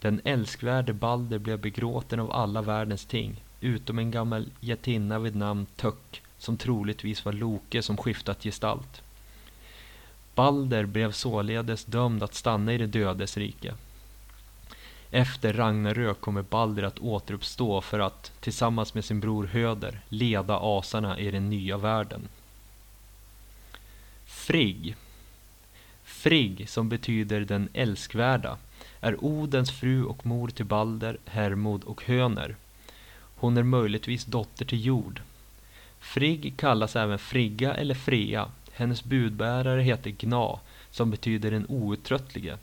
Den 0.00 0.20
älskvärde 0.24 0.92
Balder 0.92 1.38
blev 1.38 1.60
begråten 1.60 2.20
av 2.20 2.32
alla 2.32 2.62
världens 2.62 3.04
ting, 3.04 3.42
utom 3.60 3.98
en 3.98 4.10
gammal 4.10 4.50
jättinna 4.60 5.18
vid 5.18 5.36
namn 5.36 5.66
Tök, 5.76 6.22
som 6.38 6.56
troligtvis 6.56 7.24
var 7.24 7.32
Loke 7.32 7.82
som 7.82 7.96
skiftat 7.96 8.42
gestalt. 8.42 9.02
Balder 10.36 10.86
blev 10.86 11.12
således 11.12 11.84
dömd 11.84 12.22
att 12.22 12.34
stanna 12.34 12.72
i 12.72 12.78
det 12.78 12.86
dödes 12.86 13.36
rike. 13.36 13.74
Efter 15.10 15.52
Ragnarök 15.52 16.20
kommer 16.20 16.42
Balder 16.42 16.82
att 16.82 16.98
återuppstå 16.98 17.80
för 17.80 17.98
att, 17.98 18.32
tillsammans 18.40 18.94
med 18.94 19.04
sin 19.04 19.20
bror 19.20 19.46
Höder, 19.46 20.00
leda 20.08 20.58
asarna 20.62 21.18
i 21.18 21.30
den 21.30 21.50
nya 21.50 21.76
världen. 21.76 22.28
Frigg 24.26 24.96
Frigg, 26.04 26.68
som 26.68 26.88
betyder 26.88 27.40
den 27.40 27.68
älskvärda, 27.72 28.56
är 29.00 29.24
Odens 29.24 29.70
fru 29.70 30.04
och 30.04 30.26
mor 30.26 30.48
till 30.48 30.64
Balder, 30.64 31.18
Hermod 31.24 31.84
och 31.84 32.04
Höner. 32.04 32.56
Hon 33.36 33.56
är 33.56 33.62
möjligtvis 33.62 34.24
dotter 34.24 34.64
till 34.64 34.86
Jord. 34.86 35.20
Frigg 36.00 36.54
kallas 36.56 36.96
även 36.96 37.18
Frigga 37.18 37.74
eller 37.74 37.94
Frea. 37.94 38.48
Hennes 38.76 39.04
budbärare 39.04 39.82
heter 39.82 40.10
Gna, 40.10 40.58
som 40.90 41.10
betyder 41.10 41.50
den 41.50 41.66
outtröttlige. 41.68 42.58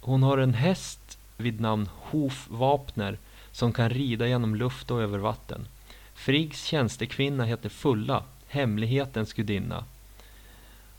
Hon 0.00 0.22
har 0.22 0.38
en 0.38 0.54
häst 0.54 1.18
vid 1.36 1.60
namn 1.60 1.88
Hofvapner 1.94 3.18
som 3.52 3.72
kan 3.72 3.90
rida 3.90 4.26
genom 4.26 4.54
luft 4.54 4.90
och 4.90 5.02
över 5.02 5.18
vatten. 5.18 5.66
Friggs 6.14 6.64
tjänstekvinna 6.64 7.44
heter 7.44 7.68
Fulla, 7.68 8.24
hemlighetens 8.48 9.32
gudinna. 9.32 9.84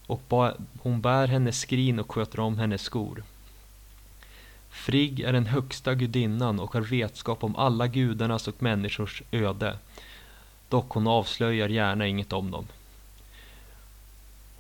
Och 0.07 0.33
hon 0.81 1.01
bär 1.01 1.27
hennes 1.27 1.59
skrin 1.59 1.99
och 1.99 2.11
sköter 2.11 2.39
om 2.39 2.57
hennes 2.57 2.81
skor. 2.81 3.23
Frigg 4.69 5.19
är 5.19 5.33
den 5.33 5.45
högsta 5.45 5.95
gudinnan 5.95 6.59
och 6.59 6.73
har 6.73 6.81
vetskap 6.81 7.43
om 7.43 7.55
alla 7.55 7.87
gudarnas 7.87 8.47
och 8.47 8.63
människors 8.63 9.21
öde. 9.31 9.77
Dock 10.69 10.89
hon 10.89 11.07
avslöjar 11.07 11.69
gärna 11.69 12.07
inget 12.07 12.33
om 12.33 12.51
dem. 12.51 12.67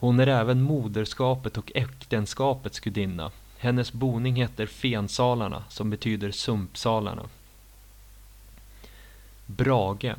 Hon 0.03 0.19
är 0.19 0.27
även 0.27 0.61
moderskapet 0.61 1.57
och 1.57 1.71
äktenskapets 1.75 2.79
gudinna. 2.79 3.31
Hennes 3.57 3.93
boning 3.93 4.35
heter 4.35 4.65
Fensalarna, 4.65 5.63
som 5.69 5.89
betyder 5.89 6.31
sumpsalarna. 6.31 7.29
Brage 9.45 10.15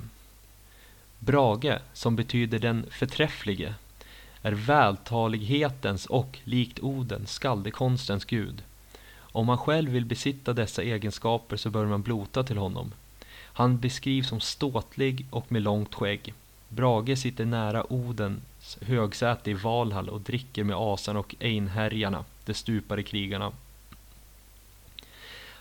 Brage, 1.18 1.79
som 1.92 2.16
betyder 2.16 2.59
den 2.59 2.87
förträfflige, 2.90 3.75
är 4.42 4.53
vältalighetens 4.53 6.07
och, 6.07 6.38
likt 6.44 6.81
Oden, 6.81 7.27
skaldekonstens 7.27 8.25
gud. 8.25 8.62
Om 9.16 9.47
man 9.47 9.59
själv 9.59 9.90
vill 9.90 10.05
besitta 10.05 10.53
dessa 10.53 10.83
egenskaper 10.83 11.57
så 11.57 11.70
bör 11.70 11.87
man 11.87 12.03
blota 12.03 12.42
till 12.42 12.59
honom. 12.59 12.92
Han 13.33 13.79
beskrivs 13.79 14.29
som 14.29 14.40
ståtlig 14.40 15.27
och 15.31 15.53
med 15.53 15.62
långt 15.62 15.94
skägg. 15.94 16.35
Brage 16.75 17.19
sitter 17.19 17.45
nära 17.45 17.93
Odens 17.93 18.79
högsäte 18.81 19.51
i 19.51 19.55
Valhall 19.55 20.09
och 20.09 20.21
dricker 20.21 20.65
med 20.65 20.77
asarna 20.77 21.19
och 21.19 21.35
einherjarna, 21.41 22.25
de 22.45 22.55
stupade 22.55 23.03
krigarna. 23.03 23.53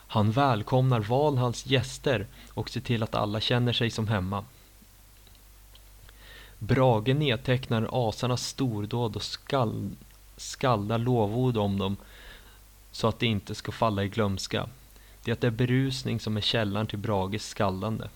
Han 0.08 0.32
välkomnar 0.32 1.00
Valhalls 1.00 1.66
gäster 1.66 2.28
och 2.54 2.70
ser 2.70 2.82
till 2.82 3.04
att 3.04 3.16
alla 3.16 3.40
känner 3.40 3.74
sig 3.74 3.90
som 3.90 4.08
hemma. 4.08 4.46
Brage 6.60 7.16
nedtecknar 7.16 7.90
asarnas 7.92 8.48
stordåd 8.48 9.16
och 9.16 9.24
skall, 9.24 9.90
skaldar 10.38 10.98
lovord 10.98 11.58
om 11.58 11.78
dem 11.78 11.98
så 12.92 13.08
att 13.08 13.20
det 13.20 13.26
inte 13.26 13.56
ska 13.56 13.72
falla 13.72 14.04
i 14.04 14.10
glömska. 14.10 14.70
Det 15.24 15.44
är 15.44 15.52
berusning 15.52 16.20
som 16.20 16.38
är 16.38 16.42
källan 16.42 16.88
till 16.88 17.00
Brages 17.00 17.48
skallande. 17.48 18.10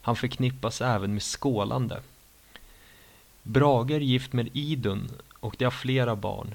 Han 0.00 0.16
förknippas 0.16 0.80
även 0.80 1.12
med 1.12 1.22
skålande. 1.22 2.00
Brage 3.42 3.90
är 3.90 4.00
gift 4.00 4.32
med 4.32 4.48
Idun 4.52 5.10
och 5.40 5.54
de 5.58 5.64
har 5.64 5.70
flera 5.70 6.16
barn. 6.16 6.54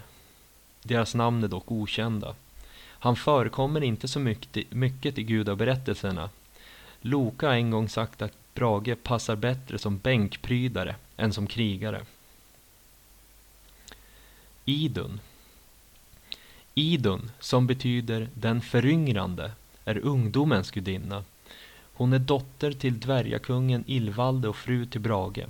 Deras 0.84 1.16
namn 1.16 1.44
är 1.44 1.48
dock 1.48 1.72
okända. 1.72 2.36
Han 2.80 3.16
förekommer 3.16 3.84
inte 3.84 4.08
så 4.08 4.20
mycket, 4.20 4.72
mycket 4.72 5.18
i 5.18 5.24
gudaberättelserna. 5.24 6.30
Loka 7.02 7.48
har 7.48 7.54
en 7.54 7.72
gång 7.72 7.90
sagt 7.90 8.22
att 8.22 8.54
Brage 8.54 9.04
passar 9.04 9.36
bättre 9.36 9.78
som 9.78 9.98
bänkprydare 9.98 10.96
än 11.18 11.34
som 11.34 11.48
krigare. 11.48 12.06
Idun 14.66 15.20
Idun, 16.76 17.32
som 17.40 17.68
betyder 17.68 18.30
den 18.34 18.62
föryngrande, 18.62 19.52
är 19.86 19.98
ungdomens 19.98 20.72
gudinna. 20.72 21.24
Hon 21.94 22.14
är 22.14 22.20
dotter 22.20 22.72
till 22.72 23.00
dvärgakungen 23.00 23.84
Ilvalde 23.88 24.50
och 24.50 24.56
fru 24.56 24.86
till 24.86 25.02
Brage. 25.02 25.46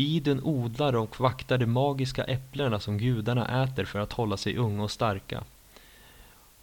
Idun 0.00 0.40
odlar 0.44 0.96
och 0.96 1.20
vaktar 1.20 1.58
de 1.58 1.66
magiska 1.66 2.24
äpplena 2.24 2.80
som 2.80 2.98
gudarna 2.98 3.62
äter 3.62 3.84
för 3.84 3.98
att 3.98 4.12
hålla 4.12 4.36
sig 4.36 4.56
unga 4.56 4.82
och 4.82 4.90
starka. 4.90 5.44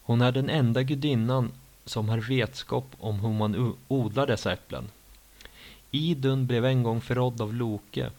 Hon 0.01 0.21
är 0.21 0.31
den 0.31 0.49
enda 0.49 0.83
gudinnan 0.83 1.51
som 1.85 2.09
har 2.09 2.17
vetskap 2.17 2.85
om 2.99 3.19
hur 3.19 3.33
man 3.33 3.75
odlar 3.87 4.27
dessa 4.27 4.53
äpplen. 4.53 4.89
Idun 5.91 6.47
blev 6.47 6.65
en 6.65 6.83
gång 6.83 7.01
förrådd 7.01 7.41
av 7.41 7.53
Loke 7.53 8.09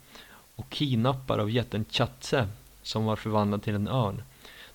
och 0.56 0.70
kidnappad 0.70 1.40
av 1.40 1.50
jätten 1.50 1.84
Chatse 1.90 2.48
som 2.82 3.04
var 3.04 3.16
förvandlad 3.16 3.62
till 3.62 3.74
en 3.74 3.88
örn. 3.88 4.22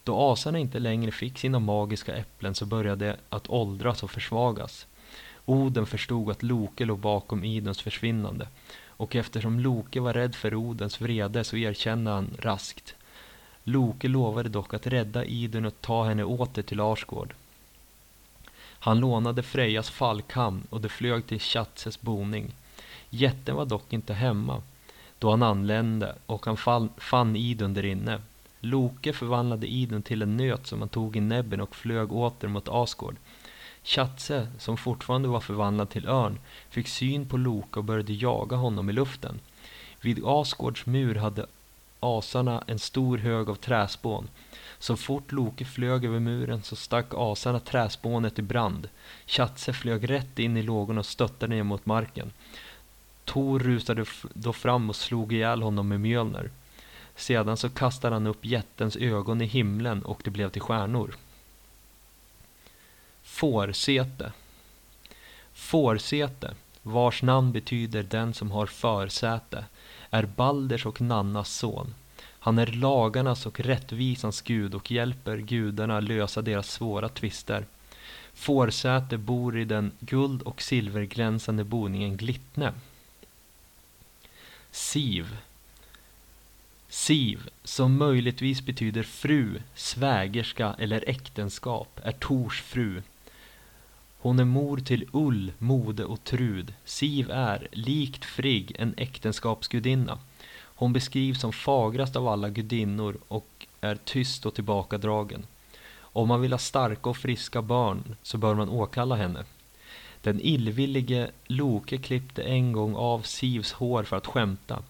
Då 0.03 0.31
asarna 0.31 0.59
inte 0.59 0.79
längre 0.79 1.11
fick 1.11 1.39
sina 1.39 1.59
magiska 1.59 2.15
äpplen 2.15 2.55
så 2.55 2.65
började 2.65 3.05
de 3.05 3.15
att 3.29 3.49
åldras 3.49 4.03
och 4.03 4.11
försvagas. 4.11 4.87
Oden 5.45 5.85
förstod 5.85 6.31
att 6.31 6.43
Loke 6.43 6.85
låg 6.85 6.99
bakom 6.99 7.43
Iduns 7.43 7.81
försvinnande 7.81 8.47
och 8.97 9.15
eftersom 9.15 9.59
Loke 9.59 9.99
var 9.99 10.13
rädd 10.13 10.35
för 10.35 10.55
Odens 10.55 11.01
vrede 11.01 11.43
så 11.43 11.57
erkände 11.57 12.11
han 12.11 12.37
raskt. 12.39 12.95
Loke 13.63 14.07
lovade 14.07 14.49
dock 14.49 14.73
att 14.73 14.87
rädda 14.87 15.25
Idun 15.25 15.65
och 15.65 15.81
ta 15.81 16.03
henne 16.03 16.23
åter 16.23 16.61
till 16.61 16.79
Arsgård. 16.79 17.33
Han 18.79 18.99
lånade 18.99 19.43
Frejas 19.43 19.89
fallkam 19.89 20.63
och 20.69 20.81
de 20.81 20.89
flög 20.89 21.27
till 21.27 21.39
Tjatses 21.39 22.01
boning. 22.01 22.51
Jätten 23.09 23.55
var 23.55 23.65
dock 23.65 23.93
inte 23.93 24.13
hemma 24.13 24.61
då 25.19 25.29
han 25.29 25.43
anlände 25.43 26.15
och 26.25 26.45
han 26.45 26.89
fann 26.97 27.35
Idun 27.35 27.73
därinne. 27.73 28.21
Loke 28.59 29.13
förvandlade 29.13 29.67
Idun 29.67 30.01
till 30.01 30.21
en 30.21 30.37
nöt 30.37 30.67
som 30.67 30.79
han 30.79 30.89
tog 30.89 31.15
i 31.15 31.19
näbben 31.19 31.61
och 31.61 31.75
flög 31.75 32.11
åter 32.13 32.47
mot 32.47 32.67
Asgård. 32.69 33.15
Tjatse, 33.83 34.47
som 34.57 34.77
fortfarande 34.77 35.27
var 35.27 35.39
förvandlad 35.39 35.89
till 35.89 36.07
örn, 36.07 36.39
fick 36.69 36.87
syn 36.87 37.29
på 37.29 37.37
Loke 37.37 37.79
och 37.79 37.85
började 37.85 38.13
jaga 38.13 38.55
honom 38.55 38.89
i 38.89 38.93
luften. 38.93 39.39
Vid 40.01 40.21
Asgårds 40.25 40.85
mur 40.85 41.15
hade 41.15 41.45
asarna 41.99 42.63
en 42.67 42.79
stor 42.79 43.17
hög 43.17 43.49
av 43.49 43.55
träspån. 43.55 44.27
Så 44.79 44.97
fort 44.97 45.31
Loke 45.31 45.65
flög 45.65 46.05
över 46.05 46.19
muren 46.19 46.63
så 46.63 46.75
stack 46.75 47.05
asarna 47.13 47.59
träspånet 47.59 48.39
i 48.39 48.41
brand. 48.41 48.89
Tjatse 49.25 49.73
flög 49.73 50.09
rätt 50.09 50.39
in 50.39 50.57
i 50.57 50.61
lågorna 50.61 50.99
och 50.99 51.05
stöttade 51.05 51.55
ner 51.55 51.63
mot 51.63 51.85
marken. 51.85 52.31
Tor 53.25 53.59
rusade 53.59 54.05
då 54.33 54.53
fram 54.53 54.89
och 54.89 54.95
slog 54.95 55.33
ihjäl 55.33 55.61
honom 55.61 55.87
med 55.87 55.99
Mjölner. 55.99 56.51
Sedan 57.15 57.57
så 57.57 57.69
kastade 57.69 58.15
han 58.15 58.27
upp 58.27 58.45
jättens 58.45 58.95
ögon 58.95 59.41
i 59.41 59.45
himlen 59.45 60.05
och 60.05 60.21
det 60.23 60.29
blev 60.29 60.49
till 60.49 60.61
stjärnor. 60.61 61.15
Fårsete 63.33 64.31
Fårsete, 65.53 66.55
vars 66.81 67.23
namn 67.23 67.51
betyder 67.51 68.03
den 68.03 68.33
som 68.33 68.51
har 68.51 68.65
försäte, 68.65 69.65
är 70.09 70.25
Balders 70.25 70.85
och 70.85 71.01
Nannas 71.01 71.49
son. 71.49 71.93
Han 72.39 72.57
är 72.57 72.67
lagarnas 72.67 73.45
och 73.45 73.59
rättvisans 73.59 74.41
gud 74.41 74.75
och 74.75 74.91
hjälper 74.91 75.37
gudarna 75.37 75.99
lösa 75.99 76.41
deras 76.41 76.71
svåra 76.71 77.09
tvister. 77.09 77.65
Fårsäte 78.33 79.17
bor 79.17 79.59
i 79.59 79.65
den 79.65 79.91
guld 79.99 80.41
och 80.41 80.61
silverglänsande 80.61 81.63
boningen 81.63 82.17
Glittne. 82.17 82.73
Siv 84.71 85.37
Siv, 86.87 87.49
som 87.63 87.97
möjligtvis 87.97 88.61
betyder 88.61 89.03
fru, 89.03 89.61
svägerska 89.75 90.75
eller 90.79 91.09
äktenskap, 91.09 91.99
är 92.03 92.11
Tors 92.11 92.61
fru. 92.61 93.01
Hon 94.23 94.39
är 94.39 94.45
mor 94.45 94.77
till 94.77 95.09
Ull, 95.11 95.51
Mode 95.57 96.05
och 96.05 96.23
Trud. 96.23 96.73
Siv 96.85 97.31
är, 97.31 97.67
likt 97.71 98.25
Frigg, 98.25 98.75
en 98.79 98.93
äktenskapsgudinna. 98.97 100.19
Hon 100.55 100.93
beskrivs 100.93 101.41
som 101.41 101.53
fagrast 101.53 102.15
av 102.15 102.27
alla 102.27 102.49
gudinnor 102.49 103.17
och 103.27 103.67
är 103.81 103.95
tyst 103.95 104.45
och 104.45 104.53
tillbakadragen. 104.53 105.45
Om 105.97 106.27
man 106.27 106.41
vill 106.41 106.51
ha 106.51 106.59
starka 106.59 107.09
och 107.09 107.17
friska 107.17 107.61
barn 107.61 108.15
så 108.21 108.37
bör 108.37 108.55
man 108.55 108.69
åkalla 108.69 109.15
henne. 109.15 109.43
Den 110.21 110.39
illvillige 110.41 111.31
Loke 111.47 111.97
klippte 111.97 112.43
en 112.43 112.71
gång 112.71 112.95
av 112.95 113.21
Sivs 113.21 113.71
hår 113.71 114.03
för 114.03 114.17
att 114.17 114.27
skämta. 114.27 114.83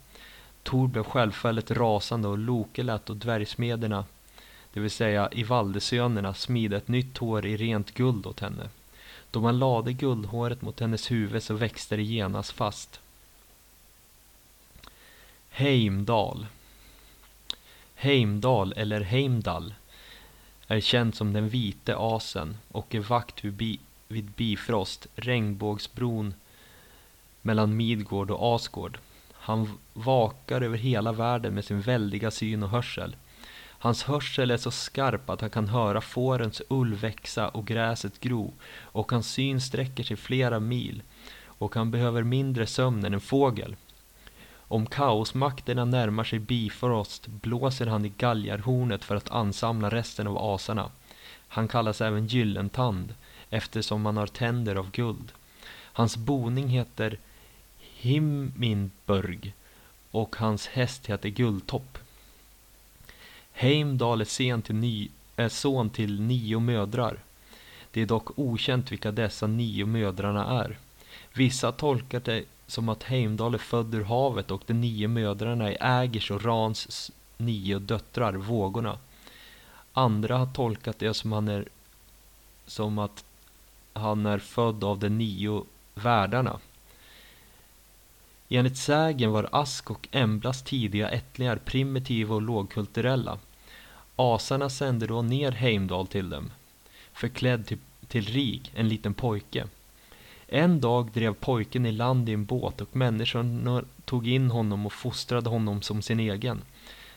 Tor 0.64 0.88
blev 0.88 1.04
självfallet 1.04 1.72
rasande 1.72 2.28
och 2.28 2.38
Loke 2.38 2.84
lät 2.84 3.06
då 3.06 3.14
dvärgsmederna, 3.14 4.06
det 4.74 4.80
vill 4.80 4.92
säga 4.92 5.30
Ivaldesönerna, 5.32 6.34
smida 6.34 6.78
ett 6.78 6.88
nytt 6.88 7.18
hår 7.18 7.46
i 7.46 7.58
rent 7.58 7.94
guld 7.94 8.26
åt 8.26 8.40
henne. 8.40 8.70
Då 9.34 9.42
man 9.42 9.60
lade 9.60 9.94
guldhåret 9.94 10.62
mot 10.62 10.80
hennes 10.80 11.12
huvud 11.12 11.44
så 11.44 11.54
växte 11.54 11.96
det 11.96 12.04
genast 12.04 12.52
fast. 12.52 13.00
Heimdal 15.50 16.46
Heimdal, 17.96 18.74
eller 18.76 19.02
Heimdall, 19.02 19.74
är 20.68 20.80
känd 20.80 21.16
som 21.16 21.34
den 21.34 21.50
vite 21.50 21.96
asen 21.98 22.58
och 22.72 22.96
är 22.96 23.00
vakt 23.00 23.44
vid, 23.44 23.54
bi 23.54 23.80
vid 24.08 24.26
Bifrost, 24.26 25.08
regnbågsbron 25.16 26.34
mellan 27.42 27.78
Midgård 27.78 28.32
och 28.32 28.56
Asgård. 28.56 28.98
Han 29.34 29.78
vakar 29.94 30.62
över 30.62 30.78
hela 30.78 31.12
världen 31.12 31.54
med 31.54 31.66
sin 31.66 31.82
väldiga 31.82 32.32
syn 32.32 32.64
och 32.64 32.70
hörsel. 32.70 33.16
Hans 33.84 34.04
hörsel 34.04 34.52
är 34.52 34.58
så 34.58 34.72
skarp 34.72 35.30
att 35.30 35.42
han 35.42 35.50
kan 35.50 35.68
höra 35.68 36.02
fårens 36.02 36.62
ull 36.70 36.94
växa 36.94 37.48
och 37.48 37.68
gräset 37.68 38.20
gro 38.20 38.54
och 38.82 39.12
hans 39.12 39.32
syn 39.32 39.62
sträcker 39.62 40.04
sig 40.04 40.18
flera 40.18 40.60
mil 40.60 41.02
och 41.46 41.76
han 41.76 41.92
behöver 41.92 42.24
mindre 42.24 42.68
sömn 42.68 43.06
än 43.06 43.14
en 43.14 43.22
fågel. 43.22 43.76
Om 44.56 44.86
kaosmakterna 44.86 45.86
närmar 45.86 46.24
sig 46.24 46.40
Bifrost 46.40 47.28
blåser 47.28 47.86
han 47.86 48.06
i 48.06 48.14
galgarhornet 48.18 49.04
för 49.04 49.16
att 49.16 49.32
ansamla 49.32 49.90
resten 49.90 50.28
av 50.28 50.38
asarna. 50.38 50.90
Han 51.48 51.68
kallas 51.68 52.02
även 52.02 52.28
Gyllentand 52.28 53.14
eftersom 53.50 54.06
han 54.06 54.18
har 54.18 54.28
tänder 54.28 54.76
av 54.76 54.92
guld. 54.92 55.32
Hans 55.70 56.18
boning 56.18 56.68
heter 56.68 57.20
Himminburg 57.80 59.54
och 60.12 60.36
hans 60.36 60.68
häst 60.68 61.06
heter 61.06 61.30
Guldtopp. 61.30 61.98
Heimdall 63.54 64.22
är, 64.22 64.26
sen 64.26 64.62
till 64.62 64.76
ny, 64.76 65.10
är 65.36 65.50
son 65.50 65.90
till 65.90 66.22
nio 66.22 66.60
mödrar. 66.60 67.20
Det 67.92 68.02
är 68.02 68.06
dock 68.06 68.40
okänt 68.40 68.92
vilka 68.92 69.12
dessa 69.12 69.48
nio 69.48 69.86
mödrarna 69.86 70.64
är. 70.64 70.78
Vissa 71.34 71.72
tolkar 71.72 72.22
det 72.26 72.44
som 72.68 72.90
att 72.90 73.04
Heimdall 73.04 73.54
är 73.54 73.58
född 73.58 73.96
ur 73.96 74.04
havet 74.04 74.52
och 74.52 74.62
de 74.66 74.74
nio 74.74 75.08
mödrarna 75.08 75.72
är 75.72 76.02
Ägers 76.04 76.32
och 76.32 76.46
Rans 76.46 77.12
nio 77.38 77.80
döttrar, 77.80 78.34
vågorna. 78.34 78.98
Andra 79.94 80.38
har 80.38 80.54
tolkat 80.54 81.00
det 81.00 81.14
som, 81.14 81.32
han 81.32 81.48
är, 81.48 81.68
som 82.66 83.00
att 83.00 83.26
han 83.94 84.26
är 84.26 84.40
född 84.40 84.84
av 84.84 85.00
de 85.00 85.10
nio 85.10 85.64
världarna. 85.96 86.60
Enligt 88.56 88.78
sägen 88.78 89.32
var 89.32 89.50
Ask 89.52 89.92
och 89.92 90.08
Emblas 90.12 90.64
tidiga 90.64 91.10
ättlingar 91.10 91.56
primitiva 91.56 92.36
och 92.36 92.42
lågkulturella. 92.42 93.40
Asarna 94.16 94.70
sände 94.70 95.08
då 95.08 95.22
ner 95.22 95.52
Heimdall 95.52 96.08
till 96.08 96.30
dem, 96.30 96.52
förklädd 97.14 97.66
till, 97.66 97.78
till 98.08 98.26
Rig, 98.26 98.72
en 98.76 98.90
liten 98.90 99.14
pojke. 99.14 99.66
En 100.48 100.82
dag 100.82 101.12
drev 101.12 101.34
pojken 101.34 101.86
i 101.86 101.92
land 101.92 102.30
i 102.30 102.34
en 102.34 102.46
båt 102.46 102.82
och 102.82 102.96
människorna 102.96 103.84
tog 104.06 104.28
in 104.28 104.52
honom 104.52 104.86
och 104.86 104.94
fostrade 104.94 105.50
honom 105.50 105.82
som 105.82 106.02
sin 106.02 106.20
egen. 106.20 106.62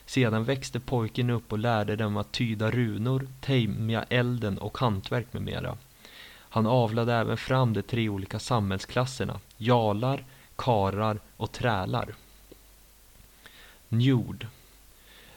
Sedan 0.05 0.43
växte 0.43 0.79
pojken 0.79 1.29
upp 1.29 1.51
och 1.51 1.59
lärde 1.59 1.95
dem 1.95 2.17
att 2.17 2.31
tyda 2.31 2.71
runor, 2.71 3.27
tämja 3.41 4.03
elden 4.03 4.57
och 4.57 4.77
hantverk 4.77 5.33
med 5.33 5.41
mera. 5.41 5.77
Han 6.49 6.67
avlade 6.67 7.13
även 7.13 7.37
fram 7.37 7.73
de 7.73 7.81
tre 7.81 8.09
olika 8.09 8.39
samhällsklasserna, 8.39 9.39
jalar, 9.57 10.23
karar 10.57 11.19
och 11.37 11.51
trälar. 11.51 12.15
Njord 13.89 14.47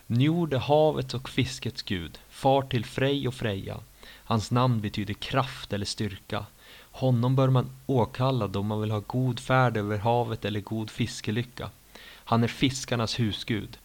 Njord 0.06 0.52
är 0.52 0.58
havets 0.58 1.14
och 1.14 1.28
fiskets 1.28 1.82
gud, 1.82 2.18
far 2.28 2.62
till 2.62 2.84
Frej 2.84 3.28
och 3.28 3.34
Freja. 3.34 3.80
Hans 4.06 4.50
namn 4.50 4.80
betyder 4.80 5.14
kraft 5.14 5.72
eller 5.72 5.86
styrka. 5.86 6.46
Honom 6.90 7.36
bör 7.36 7.48
man 7.50 7.70
åkalla 7.86 8.46
då 8.46 8.62
man 8.62 8.80
vill 8.80 8.90
ha 8.90 9.02
god 9.06 9.40
färd 9.40 9.76
över 9.76 9.98
havet 9.98 10.44
eller 10.44 10.60
god 10.60 10.90
fiskelycka. 10.90 11.70
Han 12.02 12.44
är 12.44 12.48
fiskarnas 12.48 13.20
husgud. 13.20 13.78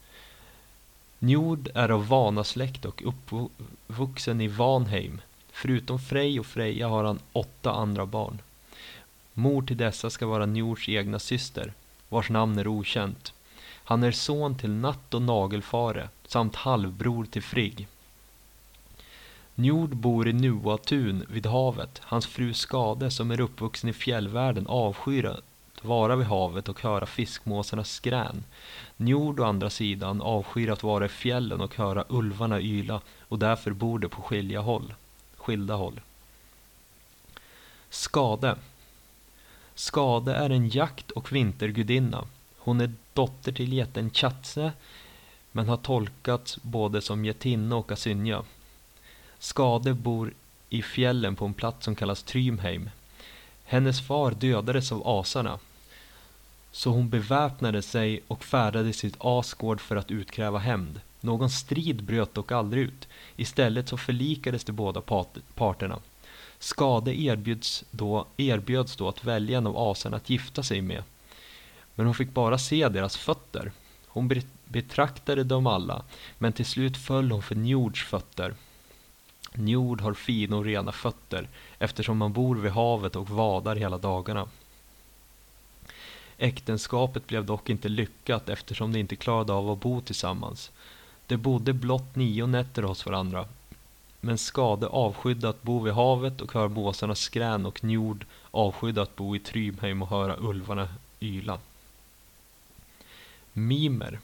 Njord 1.19 1.69
är 1.73 1.89
av 1.89 2.07
Vanasläkt 2.07 2.85
och 2.85 3.03
uppvuxen 3.05 4.41
i 4.41 4.47
Vanheim. 4.47 5.21
Förutom 5.51 5.99
Frej 5.99 6.39
och 6.39 6.45
Freja 6.45 6.87
har 6.87 7.03
han 7.03 7.19
åtta 7.33 7.71
andra 7.71 8.05
barn. 8.05 8.41
Mor 9.37 9.61
till 9.61 9.77
dessa 9.77 10.09
ska 10.09 10.25
vara 10.27 10.45
Njords 10.45 10.89
egna 10.89 11.19
syster, 11.19 11.73
vars 12.09 12.29
namn 12.29 12.59
är 12.59 12.67
okänt. 12.67 13.33
Han 13.83 14.03
är 14.03 14.11
son 14.11 14.57
till 14.57 14.71
Natt 14.71 15.13
och 15.13 15.21
Nagelfare 15.21 16.09
samt 16.27 16.55
halvbror 16.55 17.25
till 17.25 17.43
Frigg. 17.43 17.87
Njord 19.55 19.95
bor 19.95 20.27
i 20.27 20.33
Nuatun 20.33 21.25
vid 21.29 21.45
havet. 21.45 22.01
Hans 22.03 22.27
fru 22.27 22.53
Skade, 22.53 23.11
som 23.11 23.31
är 23.31 23.39
uppvuxen 23.39 23.89
i 23.89 23.93
fjällvärlden, 23.93 24.67
avskyr 24.67 25.25
att 25.25 25.43
vara 25.81 26.15
vid 26.15 26.27
havet 26.27 26.69
och 26.69 26.81
höra 26.81 27.05
fiskmåsarnas 27.05 27.91
skrän. 27.91 28.43
Njord 28.97 29.39
å 29.39 29.43
andra 29.43 29.69
sidan 29.69 30.21
avskyr 30.21 30.69
att 30.69 30.83
vara 30.83 31.05
i 31.05 31.09
fjällen 31.09 31.61
och 31.61 31.75
höra 31.75 32.05
ulvarna 32.09 32.61
yla 32.61 33.01
och 33.19 33.39
därför 33.39 33.71
bor 33.71 33.99
de 33.99 34.07
på 34.07 34.21
skilja 34.21 34.61
håll, 34.61 34.93
skilda 35.37 35.75
håll. 35.75 36.01
Skade 37.89 38.55
Skade 39.75 40.35
är 40.35 40.49
en 40.49 40.69
jakt 40.69 41.11
och 41.11 41.31
vintergudinna. 41.31 42.27
Hon 42.57 42.81
är 42.81 42.93
dotter 43.13 43.51
till 43.51 43.73
jätten 43.73 44.11
Tjatse 44.11 44.71
men 45.51 45.69
har 45.69 45.77
tolkats 45.77 46.57
både 46.61 47.01
som 47.01 47.25
jättinna 47.25 47.75
och 47.75 47.91
asynja. 47.91 48.43
Skade 49.39 49.93
bor 49.93 50.33
i 50.69 50.81
fjällen 50.81 51.35
på 51.35 51.45
en 51.45 51.53
plats 51.53 51.85
som 51.85 51.95
kallas 51.95 52.23
Trymheim. 52.23 52.89
Hennes 53.63 54.07
far 54.07 54.31
dödades 54.31 54.91
av 54.91 55.07
asarna. 55.07 55.59
Så 56.71 56.89
hon 56.89 57.09
beväpnade 57.09 57.81
sig 57.81 58.21
och 58.27 58.43
färdades 58.43 59.01
till 59.01 59.15
Asgård 59.19 59.81
för 59.81 59.95
att 59.95 60.11
utkräva 60.11 60.59
hämnd. 60.59 61.01
Någon 61.21 61.49
strid 61.49 62.03
bröt 62.03 62.33
dock 62.33 62.51
aldrig 62.51 62.83
ut. 62.83 63.07
Istället 63.35 63.89
så 63.89 63.97
förlikades 63.97 64.63
de 64.63 64.71
båda 64.71 65.01
parterna. 65.55 65.99
Skade 66.65 67.21
erbjöds 67.21 67.83
då, 67.91 68.27
erbjöds 68.37 68.95
då 68.95 69.07
att 69.09 69.23
välja 69.23 69.57
en 69.57 69.67
av 69.67 69.77
asarna 69.77 70.17
att 70.17 70.29
gifta 70.29 70.63
sig 70.63 70.81
med. 70.81 71.03
Men 71.95 72.05
hon 72.05 72.15
fick 72.15 72.33
bara 72.33 72.57
se 72.57 72.89
deras 72.89 73.17
fötter. 73.17 73.71
Hon 74.07 74.31
betraktade 74.65 75.43
dem 75.43 75.67
alla, 75.67 76.03
men 76.37 76.53
till 76.53 76.65
slut 76.65 76.97
föll 76.97 77.31
hon 77.31 77.41
för 77.41 77.55
Njords 77.55 78.03
fötter. 78.03 78.55
Njord 79.53 80.01
har 80.01 80.13
fina 80.13 80.55
och 80.55 80.65
rena 80.65 80.91
fötter 80.91 81.49
eftersom 81.79 82.17
man 82.17 82.33
bor 82.33 82.55
vid 82.55 82.71
havet 82.71 83.15
och 83.15 83.29
vadar 83.29 83.75
hela 83.75 83.97
dagarna. 83.97 84.47
Äktenskapet 86.37 87.27
blev 87.27 87.45
dock 87.45 87.69
inte 87.69 87.89
lyckat 87.89 88.49
eftersom 88.49 88.93
de 88.93 88.99
inte 88.99 89.15
klarade 89.15 89.53
av 89.53 89.69
att 89.69 89.79
bo 89.79 90.01
tillsammans. 90.01 90.71
De 91.27 91.37
bodde 91.37 91.73
blott 91.73 92.15
nio 92.15 92.45
nätter 92.45 92.83
hos 92.83 93.05
varandra. 93.05 93.47
Men 94.25 94.37
Skade 94.37 94.87
avskydde 94.87 95.49
att 95.49 95.63
bo 95.63 95.79
vid 95.79 95.93
havet 95.93 96.41
och 96.41 96.53
höra 96.53 96.67
måsarnas 96.67 97.19
skrän 97.19 97.65
och 97.65 97.83
Njord 97.83 98.25
avskydde 98.51 99.01
att 99.01 99.15
bo 99.15 99.35
i 99.35 99.39
Trymheim 99.39 100.01
och 100.01 100.07
höra 100.07 100.35
ulvarna 100.39 100.87
yla. 101.19 101.59
Mimer 103.53 104.19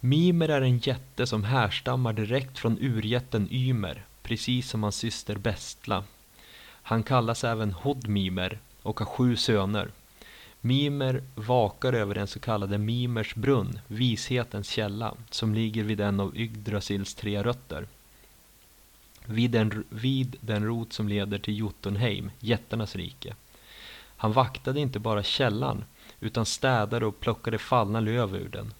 Mimer 0.00 0.48
är 0.48 0.60
en 0.60 0.78
jätte 0.78 1.26
som 1.26 1.44
härstammar 1.44 2.12
direkt 2.12 2.58
från 2.58 2.78
urjätten 2.80 3.48
Ymer, 3.50 4.04
precis 4.22 4.70
som 4.70 4.82
hans 4.82 4.96
syster 4.96 5.36
Bestla. 5.36 6.04
Han 6.82 7.02
kallas 7.02 7.44
även 7.44 7.72
Hodmimer 7.72 8.58
och 8.82 9.00
har 9.00 9.06
sju 9.06 9.36
söner. 9.36 9.90
Mimer 10.60 11.22
vakar 11.34 11.92
över 11.92 12.14
den 12.14 12.26
så 12.26 12.40
kallade 12.40 12.78
Mimers 12.78 13.34
brunn, 13.34 13.78
vishetens 13.86 14.68
källa, 14.68 15.14
som 15.30 15.54
ligger 15.54 15.84
vid 15.84 16.00
en 16.00 16.20
av 16.20 16.36
Yggdrasils 16.36 17.14
tre 17.14 17.42
rötter. 17.42 17.86
Vid 19.26 19.50
den, 19.50 19.84
vid 19.90 20.36
den 20.40 20.64
rot 20.64 20.92
som 20.92 21.08
leder 21.08 21.38
till 21.38 21.58
Jotunheim, 21.58 22.30
jättarnas 22.40 22.96
rike. 22.96 23.34
Han 24.16 24.32
vaktade 24.32 24.80
inte 24.80 24.98
bara 24.98 25.22
källan, 25.22 25.84
utan 26.20 26.46
städade 26.46 27.06
och 27.06 27.20
plockade 27.20 27.58
fallna 27.58 28.00
löv 28.00 28.36
ur 28.36 28.48
den. 28.48 28.72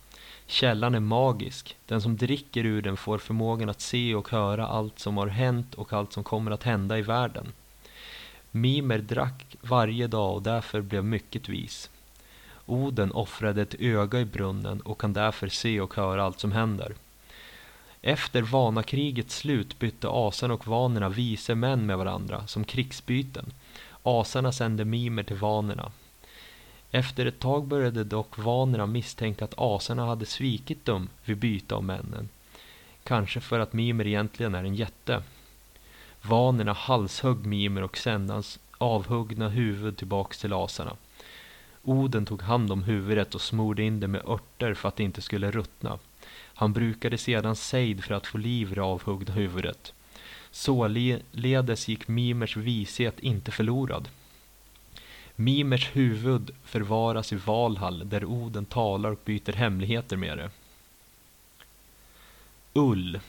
Källan 0.46 0.94
är 0.94 1.00
magisk. 1.00 1.76
Den 1.86 2.02
som 2.02 2.16
dricker 2.16 2.64
ur 2.64 2.82
den 2.82 2.96
får 2.96 3.18
förmågan 3.18 3.68
att 3.68 3.80
se 3.80 4.14
och 4.14 4.30
höra 4.30 4.66
allt 4.66 4.98
som 4.98 5.16
har 5.16 5.26
hänt 5.26 5.74
och 5.74 5.92
allt 5.92 6.12
som 6.12 6.24
kommer 6.24 6.50
att 6.50 6.62
hända 6.62 6.98
i 6.98 7.02
världen. 7.02 7.52
Mimer 8.50 8.98
drack 8.98 9.56
varje 9.60 10.06
dag 10.06 10.34
och 10.34 10.42
därför 10.42 10.80
blev 10.80 11.04
mycket 11.04 11.48
vis. 11.48 11.90
Oden 12.66 13.12
offrade 13.12 13.62
ett 13.62 13.74
öga 13.78 14.20
i 14.20 14.24
brunnen 14.24 14.80
och 14.80 15.00
kan 15.00 15.12
därför 15.12 15.48
se 15.48 15.80
och 15.80 15.94
höra 15.94 16.24
allt 16.24 16.40
som 16.40 16.52
händer. 16.52 16.94
Efter 18.06 18.42
Vanakrigets 18.42 19.36
slut 19.36 19.78
bytte 19.78 20.08
asarna 20.10 20.54
och 20.54 20.66
vanerna 20.66 21.08
vise 21.08 21.54
män 21.54 21.86
med 21.86 21.98
varandra 21.98 22.46
som 22.46 22.64
krigsbyten. 22.64 23.52
Asarna 24.02 24.52
sände 24.52 24.84
mimer 24.84 25.22
till 25.22 25.36
vanerna. 25.36 25.92
Efter 26.90 27.26
ett 27.26 27.40
tag 27.40 27.66
började 27.66 28.04
dock 28.04 28.38
vanerna 28.38 28.86
misstänka 28.86 29.44
att 29.44 29.54
asarna 29.56 30.06
hade 30.06 30.26
svikit 30.26 30.84
dem 30.84 31.08
vid 31.24 31.36
byte 31.36 31.74
av 31.74 31.84
männen. 31.84 32.28
Kanske 33.04 33.40
för 33.40 33.60
att 33.60 33.72
Mimer 33.72 34.06
egentligen 34.06 34.54
är 34.54 34.64
en 34.64 34.74
jätte. 34.74 35.22
Vanerna 36.22 36.72
halshögg 36.72 37.46
Mimer 37.46 37.82
och 37.82 37.96
sände 37.96 38.32
hans 38.32 38.58
avhuggna 38.78 39.48
huvud 39.48 39.96
tillbaks 39.96 40.38
till 40.38 40.52
asarna. 40.52 40.96
Oden 41.82 42.26
tog 42.26 42.42
hand 42.42 42.72
om 42.72 42.82
huvudet 42.82 43.34
och 43.34 43.40
smorde 43.40 43.82
in 43.82 44.00
det 44.00 44.08
med 44.08 44.28
örter 44.28 44.74
för 44.74 44.88
att 44.88 44.96
det 44.96 45.04
inte 45.04 45.22
skulle 45.22 45.50
ruttna. 45.50 45.98
Han 46.32 46.72
brukade 46.72 47.18
sedan 47.18 47.56
sejd 47.56 48.04
för 48.04 48.14
att 48.14 48.26
få 48.26 48.38
liv 48.38 48.72
i 48.72 48.74
det 48.74 48.82
avhuggna 48.82 49.34
huvudet. 49.34 49.92
Således 50.50 51.88
gick 51.88 52.08
Mimers 52.08 52.56
vishet 52.56 53.20
inte 53.20 53.50
förlorad. 53.50 54.08
Mimers 55.36 55.96
huvud 55.96 56.50
förvaras 56.64 57.32
i 57.32 57.36
Valhall 57.36 58.08
där 58.08 58.24
Oden 58.24 58.64
talar 58.64 59.10
och 59.10 59.20
byter 59.24 59.52
hemligheter 59.52 60.16
med 60.16 60.38
det. 60.38 60.50
Ull 62.72 63.20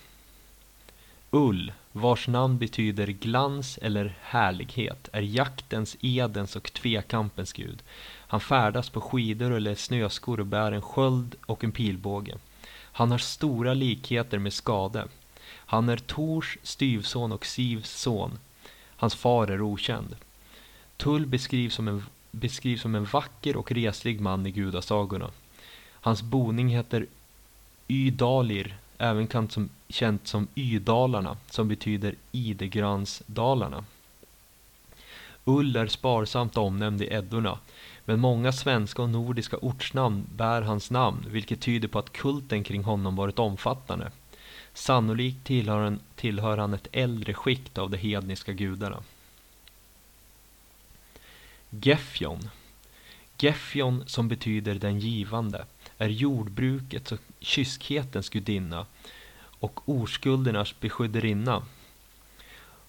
Ull, 1.32 1.72
vars 1.92 2.28
namn 2.28 2.58
betyder 2.58 3.08
glans 3.08 3.80
eller 3.82 4.16
härlighet, 4.22 5.10
är 5.12 5.22
jaktens, 5.22 5.98
edens 6.02 6.56
och 6.56 6.74
tvekampens 6.74 7.54
gud. 7.54 7.84
Han 8.28 8.40
färdas 8.40 8.90
på 8.90 9.02
skidor 9.02 9.52
eller 9.52 9.76
snöskor 9.76 10.40
och 10.40 10.46
bär 10.46 10.72
en 10.72 10.82
sköld 10.82 11.36
och 11.46 11.64
en 11.64 11.72
pilbåge. 11.72 12.38
Han 12.98 13.12
har 13.12 13.18
stora 13.18 13.74
likheter 13.74 14.40
med 14.40 14.54
Skade. 14.54 15.08
Han 15.50 15.90
är 15.90 15.98
Tors 15.98 16.58
styvson 16.64 17.32
och 17.32 17.46
Sivs 17.46 17.90
son. 17.90 18.40
Hans 18.96 19.16
far 19.16 19.48
är 19.48 19.62
okänd. 19.62 20.16
Tull 20.98 21.26
beskrivs 21.26 21.74
som 21.74 21.88
en, 21.88 22.06
beskrivs 22.32 22.82
som 22.82 22.96
en 22.96 23.06
vacker 23.06 23.58
och 23.58 23.72
reslig 23.72 24.22
man 24.22 24.46
i 24.46 24.52
gudasagorna. 24.52 25.30
Hans 25.92 26.22
boning 26.22 26.68
heter 26.68 27.06
Ydalir, 27.88 28.78
även 28.98 29.28
känt 29.28 29.52
som, 29.52 29.70
känt 29.90 30.28
som 30.28 30.48
Ydalarna, 30.56 31.38
som 31.50 31.68
betyder 31.68 32.16
Idegransdalarna. 32.32 33.86
Ull 35.46 35.76
är 35.76 35.88
sparsamt 35.88 36.58
omnämnd 36.58 37.02
i 37.02 37.14
Eddorna, 37.14 37.60
men 38.08 38.20
många 38.20 38.52
svenska 38.52 39.02
och 39.02 39.10
nordiska 39.10 39.58
ortsnamn 39.58 40.26
bär 40.36 40.62
hans 40.62 40.92
namn, 40.92 41.26
vilket 41.30 41.62
tyder 41.62 41.88
på 41.88 42.00
att 42.00 42.14
kulten 42.14 42.64
kring 42.64 42.84
honom 42.84 43.16
varit 43.16 43.40
omfattande. 43.40 44.12
Sannolikt 44.74 45.44
tillhör 45.44 45.84
han, 45.84 46.00
tillhör 46.16 46.58
han 46.58 46.74
ett 46.74 46.88
äldre 46.92 47.34
skikt 47.34 47.78
av 47.78 47.90
de 47.90 47.98
hedniska 47.98 48.54
gudarna. 48.54 49.04
Gefjon 51.70 52.50
Gefjon, 53.40 54.04
som 54.08 54.28
betyder 54.28 54.76
den 54.76 55.00
givande, 55.00 55.66
är 55.98 56.10
jordbrukets 56.10 57.12
och 57.12 57.20
kyskhetens 57.40 58.30
gudinna 58.30 58.86
och 59.60 59.90
oskuldernas 59.90 60.80
beskyddarinna. 60.80 61.64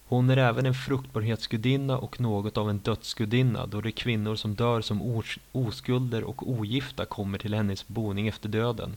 Hon 0.09 0.31
är 0.31 0.37
även 0.37 0.67
en 0.67 0.75
fruktbarhetsgudinna 0.75 1.99
och 1.99 2.21
något 2.21 2.57
av 2.57 2.71
en 2.71 2.79
dödsgudinna 2.79 3.67
då 3.67 3.81
de 3.81 3.93
kvinnor 3.93 4.37
som 4.37 4.55
dör 4.55 4.81
som 4.81 5.23
oskulder 5.53 6.25
och 6.25 6.51
ogifta 6.51 7.05
kommer 7.05 7.39
till 7.39 7.55
hennes 7.55 7.89
boning 7.89 8.29
efter 8.29 8.49
döden. 8.49 8.97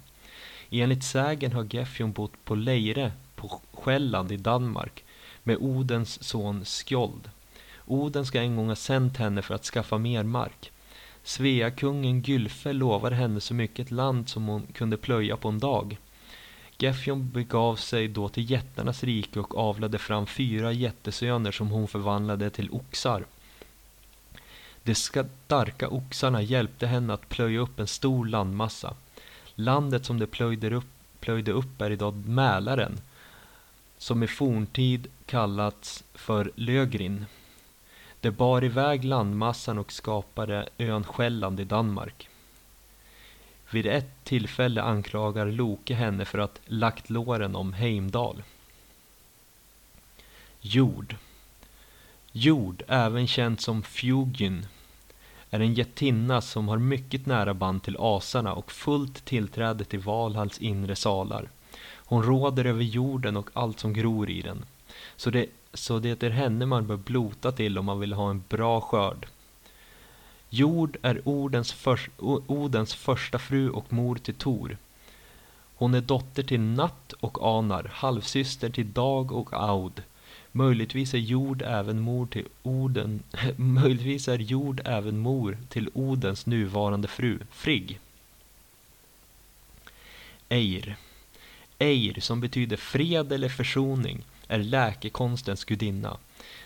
Enligt 0.70 1.04
sägen 1.04 1.52
har 1.52 1.68
Gefjon 1.76 2.12
bott 2.12 2.46
på 2.46 2.56
Leire 2.56 3.12
på 3.36 3.62
Själland 3.74 4.32
i 4.32 4.38
Danmark 4.38 5.04
med 5.44 5.58
Odens 5.60 6.24
son 6.24 6.66
Skjold. 6.66 7.30
Oden 7.86 8.26
ska 8.26 8.42
en 8.42 8.56
gång 8.56 8.68
ha 8.68 8.76
sänt 8.76 9.18
henne 9.18 9.42
för 9.42 9.56
att 9.56 9.66
skaffa 9.66 9.98
mer 9.98 10.24
mark. 10.24 10.72
Sveakungen 11.24 12.22
Gylfe 12.22 12.74
lovade 12.74 13.16
henne 13.16 13.42
så 13.42 13.54
mycket 13.54 13.92
land 13.92 14.30
som 14.30 14.48
hon 14.48 14.68
kunde 14.74 14.98
plöja 14.98 15.38
på 15.38 15.50
en 15.50 15.60
dag. 15.60 15.98
Gefjon 16.82 17.30
begav 17.30 17.76
sig 17.76 18.08
då 18.08 18.30
till 18.30 18.52
jättarnas 18.52 19.04
rike 19.04 19.40
och 19.40 19.58
avlade 19.58 19.98
fram 19.98 20.26
fyra 20.26 20.72
jättesöner 20.72 21.52
som 21.52 21.68
hon 21.68 21.88
förvandlade 21.88 22.50
till 22.50 22.72
oxar. 22.72 23.26
De 24.84 24.96
starka 24.96 25.90
oxarna 25.90 26.42
hjälpte 26.42 26.88
henne 26.88 27.14
att 27.14 27.30
plöja 27.30 27.60
upp 27.60 27.80
en 27.80 27.88
stor 27.88 28.26
landmassa. 28.26 28.94
Landet 29.56 30.06
som 30.06 30.20
de 30.20 30.28
plöjde 30.28 30.76
upp, 30.76 30.86
plöjde 31.20 31.52
upp 31.52 31.82
är 31.82 31.92
idag 31.92 32.16
Mälaren, 32.16 32.98
som 33.98 34.24
i 34.24 34.28
forntid 34.28 35.08
kallats 35.26 36.04
för 36.14 36.52
Lögrin. 36.56 37.26
De 38.22 38.32
bar 38.32 38.64
iväg 38.64 39.04
landmassan 39.06 39.78
och 39.78 39.92
skapade 39.92 40.70
ön 40.78 41.04
Själland 41.04 41.60
i 41.60 41.64
Danmark. 41.64 42.30
Vid 43.72 43.86
ett 43.86 44.24
tillfälle 44.24 44.82
anklagar 44.82 45.46
Loke 45.46 45.94
henne 45.94 46.26
för 46.26 46.40
att 46.40 46.62
lagt 46.66 47.10
låren 47.10 47.56
om 47.56 47.74
Heimdal. 47.74 48.44
Jord 50.62 51.16
Jord, 52.32 52.84
även 52.88 53.28
känd 53.28 53.60
som 53.60 53.84
Fjugin, 53.84 54.68
är 55.50 55.60
en 55.60 55.74
jättinna 55.74 56.42
som 56.42 56.68
har 56.68 56.78
mycket 56.78 57.26
nära 57.26 57.54
band 57.54 57.84
till 57.84 57.98
asarna 58.00 58.54
och 58.54 58.72
fullt 58.72 59.26
tillträde 59.26 59.84
till 59.84 60.00
Valhalls 60.00 60.58
inre 60.58 60.96
salar. 60.96 61.50
Hon 61.96 62.24
råder 62.24 62.66
över 62.66 62.84
jorden 62.84 63.38
och 63.38 63.50
allt 63.54 63.80
som 63.80 63.94
gror 63.94 64.30
i 64.30 64.42
den. 64.42 64.66
Så 65.16 65.30
det 65.30 65.46
så 65.74 66.00
det 66.00 66.24
är 66.24 66.30
henne 66.30 66.66
man 66.66 66.88
bör 66.88 66.98
blota 66.98 67.52
till 67.52 67.78
om 67.78 67.86
man 67.86 68.00
vill 68.00 68.14
ha 68.14 68.30
en 68.30 68.44
bra 68.50 68.82
skörd. 68.82 69.28
Jord 70.54 70.98
är 71.02 71.22
Odens, 71.26 71.74
för, 71.74 72.00
Odens 72.48 72.94
första 72.94 73.40
fru 73.40 73.70
och 73.70 73.94
mor 73.94 74.16
till 74.16 74.36
Tor. 74.36 74.78
Hon 75.76 75.94
är 75.94 76.02
dotter 76.02 76.44
till 76.44 76.60
Natt 76.62 77.14
och 77.20 77.58
Anar, 77.58 77.92
halvsyster 77.94 78.70
till 78.70 78.92
Dag 78.92 79.32
och 79.32 79.50
Aud, 79.54 80.04
Möjligtvis 80.52 81.14
är 81.14 81.18
jord 81.18 81.62
även 81.62 82.00
mor 82.00 82.26
till 82.26 82.48
Oden, 82.64 83.24
möjligtvis 83.56 84.28
är 84.28 84.40
jord 84.40 84.82
även 84.86 85.18
mor 85.20 85.58
till 85.70 85.90
Odens 85.94 86.46
nuvarande 86.46 87.08
fru, 87.08 87.40
Frigg. 87.52 88.00
Eir. 90.50 90.96
Eir, 91.80 92.20
som 92.20 92.42
betyder 92.42 92.78
fred 92.78 93.32
eller 93.32 93.50
försoning, 93.50 94.24
är 94.48 94.60
läkekonstens 94.60 95.66
gudinna. 95.66 96.18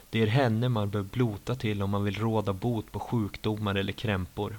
Det 0.09 0.21
är 0.21 0.27
henne 0.27 0.69
man 0.69 0.89
bör 0.89 1.01
blota 1.01 1.55
till 1.55 1.81
om 1.81 1.89
man 1.89 2.03
vill 2.03 2.19
råda 2.19 2.53
bot 2.53 2.91
på 2.91 2.99
sjukdomar 2.99 3.75
eller 3.75 3.93
krämpor. 3.93 4.55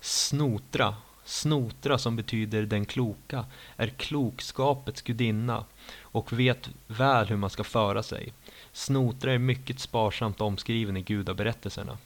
Snotra, 0.00 0.96
Snotra 1.24 1.98
som 1.98 2.16
betyder 2.16 2.62
den 2.62 2.84
kloka, 2.84 3.44
är 3.76 3.88
klokskapets 3.88 5.02
gudinna 5.02 5.64
och 6.00 6.32
vet 6.32 6.70
väl 6.86 7.26
hur 7.26 7.36
man 7.36 7.50
ska 7.50 7.64
föra 7.64 8.02
sig. 8.02 8.32
Snotra 8.72 9.32
är 9.32 9.38
mycket 9.38 9.80
sparsamt 9.80 10.40
omskriven 10.40 10.96
i 10.96 11.02
gudaberättelserna. 11.02 11.98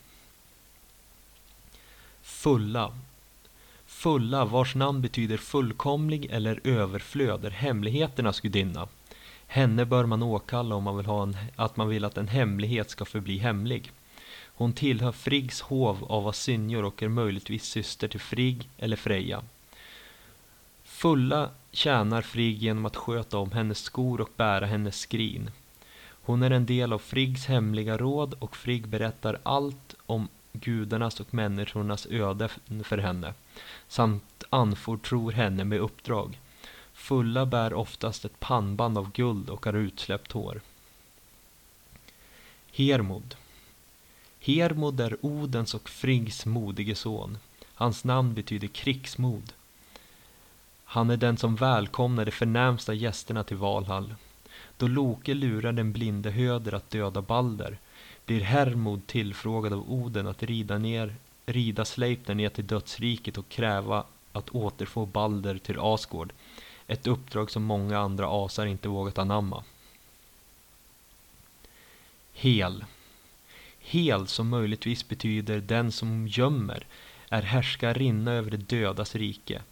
Fulla. 2.22 2.98
Fulla, 3.86 4.44
vars 4.44 4.74
namn 4.74 5.02
betyder 5.02 5.36
fullkomlig 5.36 6.26
eller 6.30 6.60
överflöd, 6.64 7.44
är 7.44 7.50
hemligheternas 7.50 8.40
gudinna. 8.40 8.88
Henne 9.52 9.84
bör 9.84 10.06
man 10.06 10.22
åkalla 10.22 10.74
om 10.74 10.84
man 10.84 10.96
vill 10.96 11.06
ha 11.06 11.22
en, 11.22 11.36
att 11.56 11.76
man 11.76 11.88
vill 11.88 12.04
att 12.04 12.18
en 12.18 12.28
hemlighet 12.28 12.90
ska 12.90 13.04
förbli 13.04 13.38
hemlig. 13.38 13.92
Hon 14.44 14.72
tillhör 14.72 15.12
Friggs 15.12 15.60
hov 15.60 16.04
av 16.08 16.28
Asynjor 16.28 16.84
och 16.84 17.02
är 17.02 17.08
möjligtvis 17.08 17.64
syster 17.64 18.08
till 18.08 18.20
Frigg 18.20 18.68
eller 18.78 18.96
Freja. 18.96 19.42
Fulla 20.84 21.50
tjänar 21.72 22.22
Frigg 22.22 22.62
genom 22.62 22.86
att 22.86 22.96
sköta 22.96 23.38
om 23.38 23.52
hennes 23.52 23.78
skor 23.78 24.20
och 24.20 24.30
bära 24.36 24.66
hennes 24.66 24.98
skrin. 24.98 25.50
Hon 26.22 26.42
är 26.42 26.50
en 26.50 26.66
del 26.66 26.92
av 26.92 26.98
Friggs 26.98 27.46
hemliga 27.46 27.96
råd 27.96 28.34
och 28.38 28.56
Frigg 28.56 28.88
berättar 28.88 29.38
allt 29.42 29.94
om 30.06 30.28
gudarnas 30.52 31.20
och 31.20 31.34
människornas 31.34 32.06
öde 32.10 32.48
för 32.84 32.98
henne 32.98 33.34
samt 33.88 34.44
anförtror 34.50 35.32
henne 35.32 35.64
med 35.64 35.80
uppdrag. 35.80 36.38
Fulla 37.00 37.46
bär 37.46 37.74
oftast 37.74 38.24
ett 38.24 38.40
pannband 38.40 38.98
av 38.98 39.12
guld 39.12 39.50
och 39.50 39.66
har 39.66 39.72
utsläppt 39.72 40.32
hår. 40.32 40.60
Hermod 42.72 43.34
Hermod 44.40 45.00
är 45.00 45.16
Odens 45.20 45.74
och 45.74 45.88
Friggs 45.88 46.46
modige 46.46 46.94
son. 46.94 47.38
Hans 47.74 48.04
namn 48.04 48.34
betyder 48.34 48.68
krigsmod. 48.68 49.52
Han 50.84 51.10
är 51.10 51.16
den 51.16 51.36
som 51.36 51.56
välkomnar 51.56 52.24
de 52.24 52.30
förnämsta 52.30 52.94
gästerna 52.94 53.44
till 53.44 53.56
Valhall. 53.56 54.14
Då 54.76 54.88
Loke 54.88 55.34
lurar 55.34 55.72
den 55.72 55.92
blinde 55.92 56.30
Höder 56.30 56.74
att 56.74 56.90
döda 56.90 57.22
Balder 57.22 57.78
blir 58.26 58.40
Hermod 58.40 59.06
tillfrågad 59.06 59.72
av 59.72 59.92
Oden 59.92 60.26
att 60.26 60.42
rida, 60.42 60.78
ner, 60.78 61.14
rida 61.46 61.84
Sleipner 61.84 62.34
ner 62.34 62.48
till 62.48 62.66
dödsriket 62.66 63.38
och 63.38 63.48
kräva 63.48 64.04
att 64.32 64.50
återfå 64.50 65.06
Balder 65.06 65.58
till 65.58 65.78
Asgård. 65.78 66.32
Ett 66.90 67.06
uppdrag 67.06 67.50
som 67.50 67.62
många 67.62 67.98
andra 67.98 68.44
asar 68.44 68.66
inte 68.66 68.88
vågat 68.88 69.18
anamma. 69.18 69.64
Hel 72.32 72.84
Hel, 73.80 74.26
som 74.26 74.48
möjligtvis 74.48 75.08
betyder 75.08 75.60
den 75.60 75.92
som 75.92 76.28
gömmer, 76.28 76.86
är 77.28 77.42
härskarinna 77.42 78.32
över 78.32 78.50
de 78.50 78.56
dödas 78.56 79.14
rike. 79.14 79.62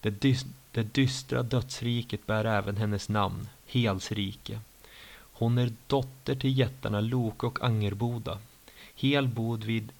Det, 0.00 0.10
dy- 0.10 0.46
det 0.72 0.94
dystra 0.94 1.42
dödsriket 1.42 2.26
bär 2.26 2.44
även 2.44 2.76
hennes 2.76 3.08
namn, 3.08 3.48
Hels 3.66 4.12
rike. 4.12 4.60
Hon 5.12 5.58
är 5.58 5.72
dotter 5.86 6.34
till 6.34 6.58
jättarna 6.58 7.00
Loke 7.00 7.46
och 7.46 7.64
Angerboda. 7.64 8.38
Hel 8.94 9.28
bod 9.28 9.64
vid, 9.64 9.92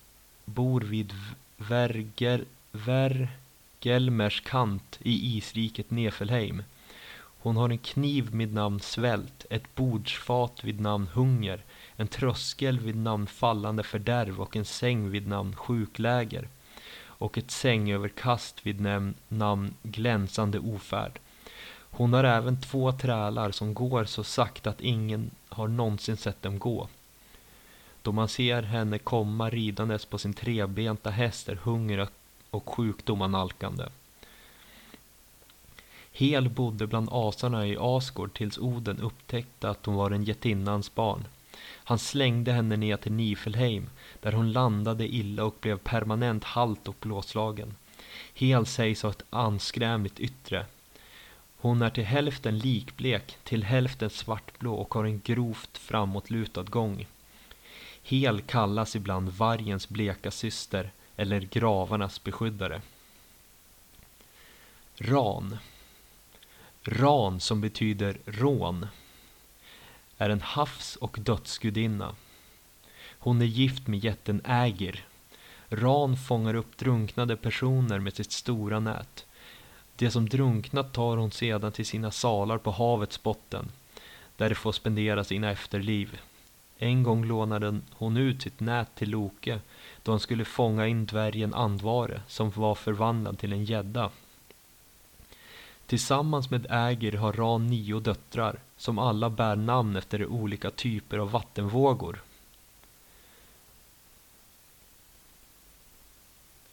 bor 0.44 0.80
vid 0.80 1.14
Verger, 1.56 2.44
Gelmers 3.81 4.40
kant 4.40 4.99
i 5.01 5.37
isriket 5.37 5.90
Nefelheim. 5.90 6.62
Hon 7.43 7.57
har 7.57 7.69
en 7.71 7.79
kniv 7.79 8.31
vid 8.33 8.55
namn 8.55 8.81
Svält, 8.81 9.47
ett 9.51 9.75
bordsfat 9.75 10.64
vid 10.64 10.81
namn 10.81 11.07
Hunger, 11.07 11.64
en 11.97 12.09
tröskel 12.09 12.81
vid 12.81 12.97
namn 12.97 13.27
Fallande 13.27 13.83
fördärv 13.83 14.40
och 14.40 14.57
en 14.57 14.64
säng 14.64 15.11
vid 15.11 15.27
namn 15.27 15.57
Sjukläger 15.57 16.49
och 17.03 17.38
ett 17.38 17.51
sängöverkast 17.51 18.66
vid 18.66 18.81
namn 19.29 19.75
Glänsande 19.83 20.59
ofärd. 20.59 21.19
Hon 21.90 22.12
har 22.12 22.25
även 22.25 22.61
två 22.61 22.93
trälar 22.93 23.51
som 23.51 23.75
går 23.75 24.05
så 24.05 24.25
sakta 24.25 24.71
att 24.71 24.81
ingen 24.81 25.31
har 25.49 25.69
någonsin 25.69 26.16
sett 26.16 26.43
dem 26.43 26.59
gå. 26.59 26.88
Då 28.03 28.12
man 28.12 28.29
ser 28.29 28.62
henne 28.62 28.99
komma 28.99 29.51
ridandes 29.51 30.05
på 30.05 30.19
sin 30.19 30.35
trebenta 30.35 31.11
häst 31.11 31.49
är 31.49 31.55
hunger 31.55 31.99
och 32.50 32.68
sjukdom 32.68 33.32
nalkande. 33.32 33.84
Hel 36.12 36.48
bodde 36.48 36.86
bland 36.86 37.08
asarna 37.12 37.66
i 37.66 37.76
Asgård 37.80 38.34
tills 38.34 38.58
Oden 38.58 39.00
upptäckte 39.00 39.70
att 39.70 39.86
hon 39.86 39.94
var 39.94 40.10
en 40.10 40.24
jättinnans 40.24 40.94
barn. 40.94 41.24
Han 41.62 41.98
slängde 41.98 42.52
henne 42.52 42.76
ner 42.76 42.96
till 42.96 43.12
Nifelheim, 43.12 43.90
där 44.20 44.32
hon 44.32 44.52
landade 44.52 45.14
illa 45.14 45.44
och 45.44 45.56
blev 45.60 45.78
permanent 45.78 46.44
halt 46.44 46.88
och 46.88 46.96
blåslagen. 47.00 47.74
Hel 48.34 48.66
sägs 48.66 49.02
ha 49.02 49.10
ett 49.10 49.24
anskrämligt 49.30 50.20
yttre. 50.20 50.66
Hon 51.56 51.82
är 51.82 51.90
till 51.90 52.04
hälften 52.04 52.58
likblek, 52.58 53.36
till 53.44 53.64
hälften 53.64 54.10
svartblå 54.10 54.74
och 54.74 54.94
har 54.94 55.04
en 55.04 55.20
grovt 55.20 55.78
framåtlutad 55.78 56.62
gång. 56.62 57.06
Hel 58.02 58.40
kallas 58.40 58.96
ibland 58.96 59.28
vargens 59.28 59.88
bleka 59.88 60.30
syster 60.30 60.90
eller 61.20 61.40
gravarnas 61.40 62.24
beskyddare. 62.24 62.83
Ran 64.94 65.59
Ran 66.83 67.40
som 67.40 67.61
betyder 67.61 68.18
rån 68.24 68.87
är 70.18 70.30
en 70.30 70.40
havs 70.40 70.96
och 70.96 71.18
dödsgudinna. 71.20 72.14
Hon 73.18 73.42
är 73.42 73.46
gift 73.46 73.87
med 73.87 74.04
jätten 74.04 74.40
Ägir. 74.44 75.06
Ran 75.68 76.16
fångar 76.16 76.54
upp 76.54 76.76
drunknade 76.76 77.37
personer 77.37 77.98
med 77.98 78.14
sitt 78.14 78.33
stora 78.33 78.80
nät. 78.80 79.26
Det 79.96 80.11
som 80.11 80.28
drunknat 80.28 80.92
tar 80.92 81.16
hon 81.16 81.30
sedan 81.30 81.72
till 81.72 81.87
sina 81.87 82.11
salar 82.11 82.59
på 82.59 82.70
havets 82.70 83.22
botten, 83.22 83.72
där 84.37 84.48
de 84.48 84.54
får 84.54 84.72
spendera 84.72 85.24
sina 85.24 85.50
efterliv. 85.50 86.18
En 86.78 87.02
gång 87.02 87.24
lånade 87.24 87.80
hon 87.92 88.16
ut 88.16 88.42
sitt 88.42 88.61
nät 88.61 88.94
till 88.94 89.11
Loke, 89.11 89.61
då 90.02 90.12
han 90.12 90.20
skulle 90.20 90.44
fånga 90.44 90.86
in 90.86 91.06
dvärgen 91.06 91.54
Andvare, 91.54 92.22
som 92.26 92.50
var 92.50 92.74
förvandlad 92.74 93.38
till 93.38 93.52
en 93.52 93.64
gädda. 93.64 94.10
Tillsammans 95.86 96.50
med 96.50 96.66
Ägir 96.70 97.12
har 97.12 97.32
Ran 97.32 97.66
nio 97.66 98.00
döttrar, 98.00 98.58
som 98.76 98.98
alla 98.98 99.30
bär 99.30 99.56
namn 99.56 99.96
efter 99.96 100.26
olika 100.26 100.70
typer 100.70 101.18
av 101.18 101.30
vattenvågor. 101.30 102.22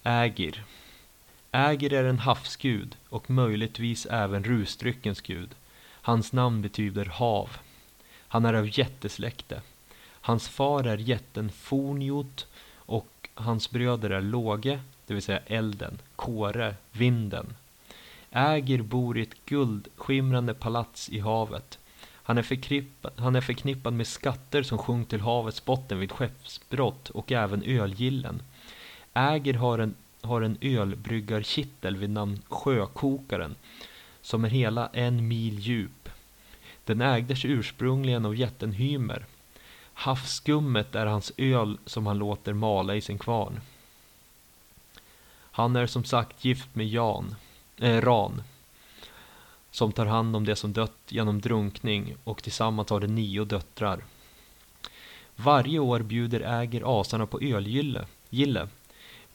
Ägir 0.03 0.63
Ägir 1.51 1.93
är 1.93 2.03
en 2.03 2.19
havsgud 2.19 2.97
och 3.09 3.29
möjligtvis 3.29 4.05
även 4.05 4.43
rusdryckens 4.43 5.21
gud. 5.21 5.55
Hans 5.89 6.33
namn 6.33 6.61
betyder 6.61 7.05
hav. 7.05 7.49
Han 8.27 8.45
är 8.45 8.53
av 8.53 8.79
jättesläkte. 8.79 9.61
Hans 10.21 10.49
far 10.49 10.83
är 10.83 10.97
jätten 10.97 11.51
Fornjot 11.51 12.47
hans 13.37 13.71
bröder 13.71 14.09
är 14.09 14.21
Låge, 14.21 14.79
det 15.07 15.13
vill 15.13 15.23
säga 15.23 15.39
elden, 15.45 15.97
Kåre, 16.15 16.75
vinden. 16.91 17.53
Äger 18.31 18.81
bor 18.81 19.17
i 19.17 19.21
ett 19.21 19.45
guldskimrande 19.45 20.53
palats 20.53 21.09
i 21.09 21.19
havet. 21.19 21.79
Han 22.13 22.37
är, 22.37 22.43
förknippad, 22.43 23.11
han 23.15 23.35
är 23.35 23.41
förknippad 23.41 23.93
med 23.93 24.07
skatter 24.07 24.63
som 24.63 24.77
sjönk 24.77 25.09
till 25.09 25.21
havets 25.21 25.65
botten 25.65 25.99
vid 25.99 26.11
skeppsbrott 26.11 27.09
och 27.09 27.31
även 27.31 27.63
ölgillen. 27.63 28.41
Äger 29.13 29.53
har 29.53 29.79
en, 29.79 29.95
har 30.21 30.41
en 30.41 30.57
ölbryggarkittel 30.61 31.97
vid 31.97 32.09
namn 32.09 32.41
Sjökokaren 32.49 33.55
som 34.21 34.45
är 34.45 34.49
hela 34.49 34.89
en 34.93 35.27
mil 35.27 35.59
djup. 35.59 36.09
Den 36.85 37.01
ägdes 37.01 37.45
ursprungligen 37.45 38.25
av 38.25 38.35
jätten 38.35 38.71
Hymer. 38.71 39.25
Havsskummet 39.99 40.95
är 40.95 41.05
hans 41.05 41.31
öl 41.37 41.77
som 41.85 42.07
han 42.07 42.17
låter 42.17 42.53
mala 42.53 42.95
i 42.95 43.01
sin 43.01 43.17
kvarn. 43.17 43.59
Han 45.51 45.75
är 45.75 45.87
som 45.87 46.03
sagt 46.03 46.45
gift 46.45 46.75
med 46.75 46.87
Jan, 46.87 47.35
äh, 47.77 48.01
Ran 48.01 48.41
som 49.71 49.91
tar 49.91 50.05
hand 50.05 50.35
om 50.35 50.45
det 50.45 50.55
som 50.55 50.73
dött 50.73 50.97
genom 51.07 51.41
drunkning 51.41 52.15
och 52.23 52.43
tillsammans 52.43 52.89
har 52.89 52.99
de 52.99 53.07
nio 53.07 53.45
döttrar. 53.45 54.03
Varje 55.35 55.79
år 55.79 55.99
bjuder 55.99 56.41
Äger 56.41 56.99
asarna 57.01 57.25
på 57.25 57.41
ölgille. 57.41 58.05
Gille. 58.29 58.67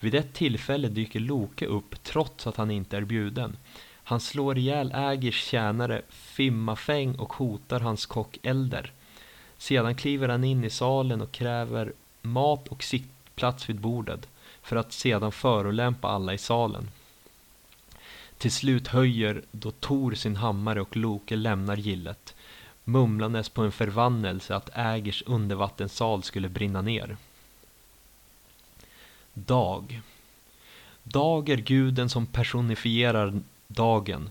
Vid 0.00 0.14
ett 0.14 0.34
tillfälle 0.34 0.88
dyker 0.88 1.20
Loke 1.20 1.66
upp 1.66 2.02
trots 2.02 2.46
att 2.46 2.56
han 2.56 2.70
inte 2.70 2.96
är 2.96 3.04
bjuden. 3.04 3.56
Han 4.04 4.20
slår 4.20 4.58
ihjäl 4.58 4.92
ägers 4.94 5.44
tjänare 5.44 6.02
Fimmafäng 6.08 7.14
och 7.14 7.32
hotar 7.32 7.80
hans 7.80 8.06
kock 8.06 8.38
Elder. 8.42 8.92
Sedan 9.62 9.94
kliver 9.94 10.28
han 10.28 10.44
in 10.44 10.64
i 10.64 10.70
salen 10.70 11.20
och 11.20 11.32
kräver 11.32 11.92
mat 12.22 12.68
och 12.68 12.82
sittplats 12.82 13.68
vid 13.68 13.80
bordet 13.80 14.28
för 14.62 14.76
att 14.76 14.92
sedan 14.92 15.32
förolämpa 15.32 16.08
alla 16.08 16.34
i 16.34 16.38
salen. 16.38 16.90
Till 18.38 18.52
slut 18.52 18.88
höjer 18.88 19.42
då 19.50 19.70
Tor 19.70 20.14
sin 20.14 20.36
hammare 20.36 20.80
och 20.80 20.96
Loke 20.96 21.36
lämnar 21.36 21.76
gillet 21.76 22.34
mumlandes 22.84 23.48
på 23.48 23.62
en 23.62 23.72
förvannelse 23.72 24.56
att 24.56 24.70
Ägers 24.74 25.22
undervattenssal 25.26 26.22
skulle 26.22 26.48
brinna 26.48 26.82
ner. 26.82 27.16
Dag 29.34 30.00
Dag 31.02 31.48
är 31.48 31.56
guden 31.56 32.08
som 32.08 32.26
personifierar 32.26 33.40
dagen. 33.66 34.30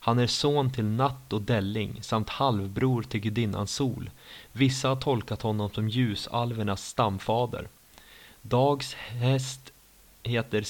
Han 0.00 0.18
är 0.18 0.26
son 0.26 0.72
till 0.72 0.84
Natt 0.84 1.32
och 1.32 1.42
Delling 1.42 2.02
samt 2.02 2.28
halvbror 2.28 3.02
till 3.02 3.20
gudinnan 3.20 3.66
Sol. 3.66 4.10
Vissa 4.52 4.88
har 4.88 4.96
tolkat 4.96 5.42
honom 5.42 5.70
som 5.70 5.88
ljusalvernas 5.88 6.86
stamfader. 6.88 7.68
Dags 8.42 8.94
häst 8.94 9.72
heter 10.22 10.64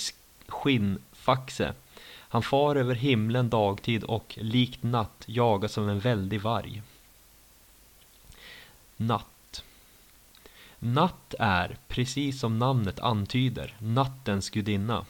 Skinnfaxe. 0.46 1.74
Han 2.06 2.42
far 2.42 2.76
över 2.76 2.94
himlen 2.94 3.50
dagtid 3.50 4.04
och 4.04 4.38
likt 4.40 4.82
natt 4.82 5.22
jagas 5.26 5.78
av 5.78 5.90
en 5.90 6.00
väldig 6.00 6.40
varg. 6.40 6.82
Natt 8.96 9.26
Natt 10.82 11.34
är, 11.38 11.76
precis 11.88 12.40
som 12.40 12.58
namnet 12.58 13.00
antyder, 13.00 13.74
nattens 13.78 14.50
gudinna. 14.50 15.06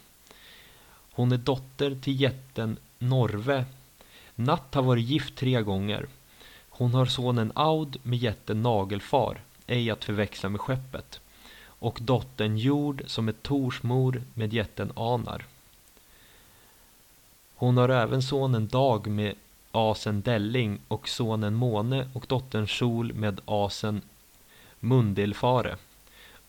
Hon 1.13 1.33
är 1.33 1.37
dotter 1.37 1.95
till 1.95 2.21
jätten 2.21 2.77
Norve. 2.99 3.65
Natt 4.41 4.75
har 4.75 4.83
varit 4.83 5.05
gift 5.05 5.37
tre 5.37 5.63
gånger. 5.63 6.07
Hon 6.69 6.95
har 6.95 7.07
sonen 7.07 7.53
Aud 7.55 7.97
med 8.03 8.19
jätten 8.19 8.63
Nagelfar, 8.63 9.41
ej 9.67 9.91
att 9.91 10.05
förväxla 10.05 10.49
med 10.49 10.61
skeppet. 10.61 11.21
Och 11.63 11.99
dottern 12.03 12.57
Jord 12.57 13.03
som 13.07 13.29
är 13.29 13.33
Tors 13.33 13.83
mor 13.83 14.23
med 14.35 14.53
jätten 14.53 14.93
Anar. 14.97 15.47
Hon 17.55 17.77
har 17.77 17.89
även 17.89 18.23
sonen 18.23 18.69
Dag 18.69 19.07
med 19.07 19.35
asen 19.73 20.23
Delling 20.23 20.79
och 20.89 21.09
sonen 21.09 21.55
Måne 21.55 22.11
och 22.13 22.25
dottern 22.29 22.69
Sol 22.69 23.13
med 23.13 23.41
asen 23.45 24.03
Mundilfare. 24.81 25.77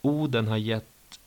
Oden 0.02 0.48
har 0.48 0.58
gett 0.58 1.20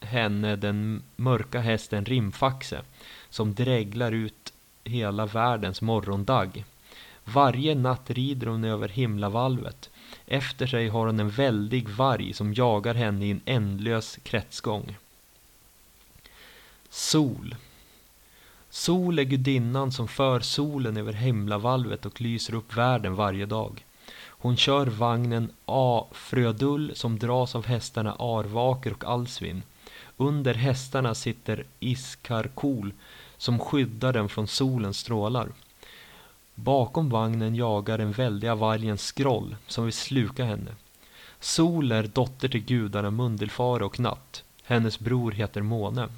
henne 0.00 0.56
den 0.56 1.02
mörka 1.16 1.60
hästen 1.60 2.04
Rimfaxe 2.04 2.82
som 3.30 3.54
dräglar 3.54 4.12
ut 4.12 4.41
hela 4.84 5.26
världens 5.26 5.82
morgondagg. 5.82 6.64
Varje 7.24 7.74
natt 7.74 8.10
rider 8.10 8.46
hon 8.46 8.64
över 8.64 8.88
himlavalvet. 8.88 9.90
Efter 10.26 10.66
sig 10.66 10.88
har 10.88 11.06
hon 11.06 11.20
en 11.20 11.30
väldig 11.30 11.88
varg 11.88 12.32
som 12.32 12.54
jagar 12.54 12.94
henne 12.94 13.26
i 13.26 13.30
en 13.30 13.40
ändlös 13.44 14.18
kretsgång. 14.22 14.96
Sol 16.90 17.54
Sol 18.70 19.18
är 19.18 19.22
gudinnan 19.22 19.92
som 19.92 20.08
för 20.08 20.40
solen 20.40 20.96
över 20.96 21.12
himlavalvet 21.12 22.06
och 22.06 22.20
lyser 22.20 22.54
upp 22.54 22.76
världen 22.76 23.14
varje 23.14 23.46
dag. 23.46 23.84
Hon 24.14 24.56
kör 24.56 24.86
vagnen 24.86 25.50
A. 25.66 26.06
Frödull 26.12 26.92
som 26.94 27.18
dras 27.18 27.54
av 27.54 27.66
hästarna 27.66 28.16
Arvaker 28.18 28.92
och 28.92 29.04
Alsvin. 29.04 29.62
Under 30.16 30.54
hästarna 30.54 31.14
sitter 31.14 31.64
Iskarkol 31.80 32.92
som 33.42 33.58
skyddar 33.58 34.12
den 34.12 34.28
från 34.28 34.46
solens 34.46 34.98
strålar. 34.98 35.48
Bakom 36.54 37.10
vagnen 37.10 37.54
jagar 37.54 37.98
den 37.98 38.12
väldiga 38.12 38.54
vargen 38.54 38.98
Skroll 38.98 39.56
som 39.66 39.84
vill 39.84 39.92
sluka 39.92 40.44
henne. 40.44 40.74
Sol 41.40 41.92
är 41.92 42.02
dotter 42.02 42.48
till 42.48 42.64
gudarna 42.64 43.10
Mundelfare 43.10 43.84
och 43.84 44.00
Natt. 44.00 44.44
Hennes 44.64 44.98
bror 44.98 45.32
heter 45.32 45.62
Måne. 45.62 46.08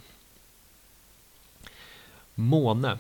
Måne 2.35 2.99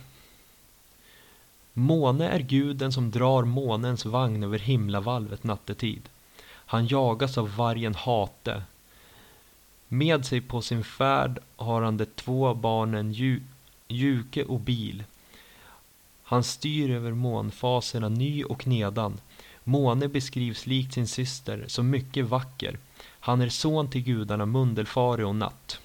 Måne 1.72 2.28
är 2.28 2.40
guden 2.40 2.92
som 2.92 3.10
drar 3.10 3.44
månens 3.44 4.04
vagn 4.04 4.42
över 4.42 4.58
himlavalvet 4.58 5.44
nattetid. 5.44 6.08
Han 6.46 6.86
jagas 6.86 7.38
av 7.38 7.56
vargen 7.56 7.94
Hate. 7.94 8.62
Med 9.88 10.26
sig 10.26 10.40
på 10.40 10.62
sin 10.62 10.84
färd 10.84 11.38
har 11.56 11.82
han 11.82 11.96
de 11.96 12.06
två 12.06 12.54
barnen 12.54 13.12
Juke 13.88 14.44
och 14.44 14.60
Bil. 14.60 15.04
Han 16.22 16.44
styr 16.44 16.90
över 16.90 17.12
månfaserna 17.12 18.08
ny 18.08 18.44
och 18.44 18.66
nedan. 18.66 19.20
Måne 19.64 20.08
beskrivs 20.08 20.66
likt 20.66 20.94
sin 20.94 21.08
syster 21.08 21.64
som 21.68 21.90
mycket 21.90 22.26
vacker. 22.26 22.78
Han 23.20 23.40
är 23.40 23.48
son 23.48 23.90
till 23.90 24.02
gudarna 24.02 24.46
Mundelfare 24.46 25.24
och 25.24 25.36
Natt. 25.36 25.80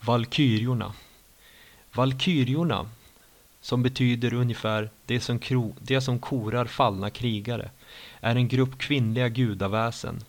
Valkyriorna 0.00 0.94
Valkyriorna, 1.92 2.90
som 3.60 3.82
betyder 3.82 4.34
ungefär 4.34 4.90
det 5.06 5.20
som, 5.20 5.38
kro, 5.38 5.74
det 5.80 6.00
som 6.00 6.18
korar 6.18 6.64
fallna 6.64 7.10
krigare, 7.10 7.70
är 8.20 8.36
en 8.36 8.48
grupp 8.48 8.78
kvinnliga 8.78 9.28
gudaväsen. 9.28 10.24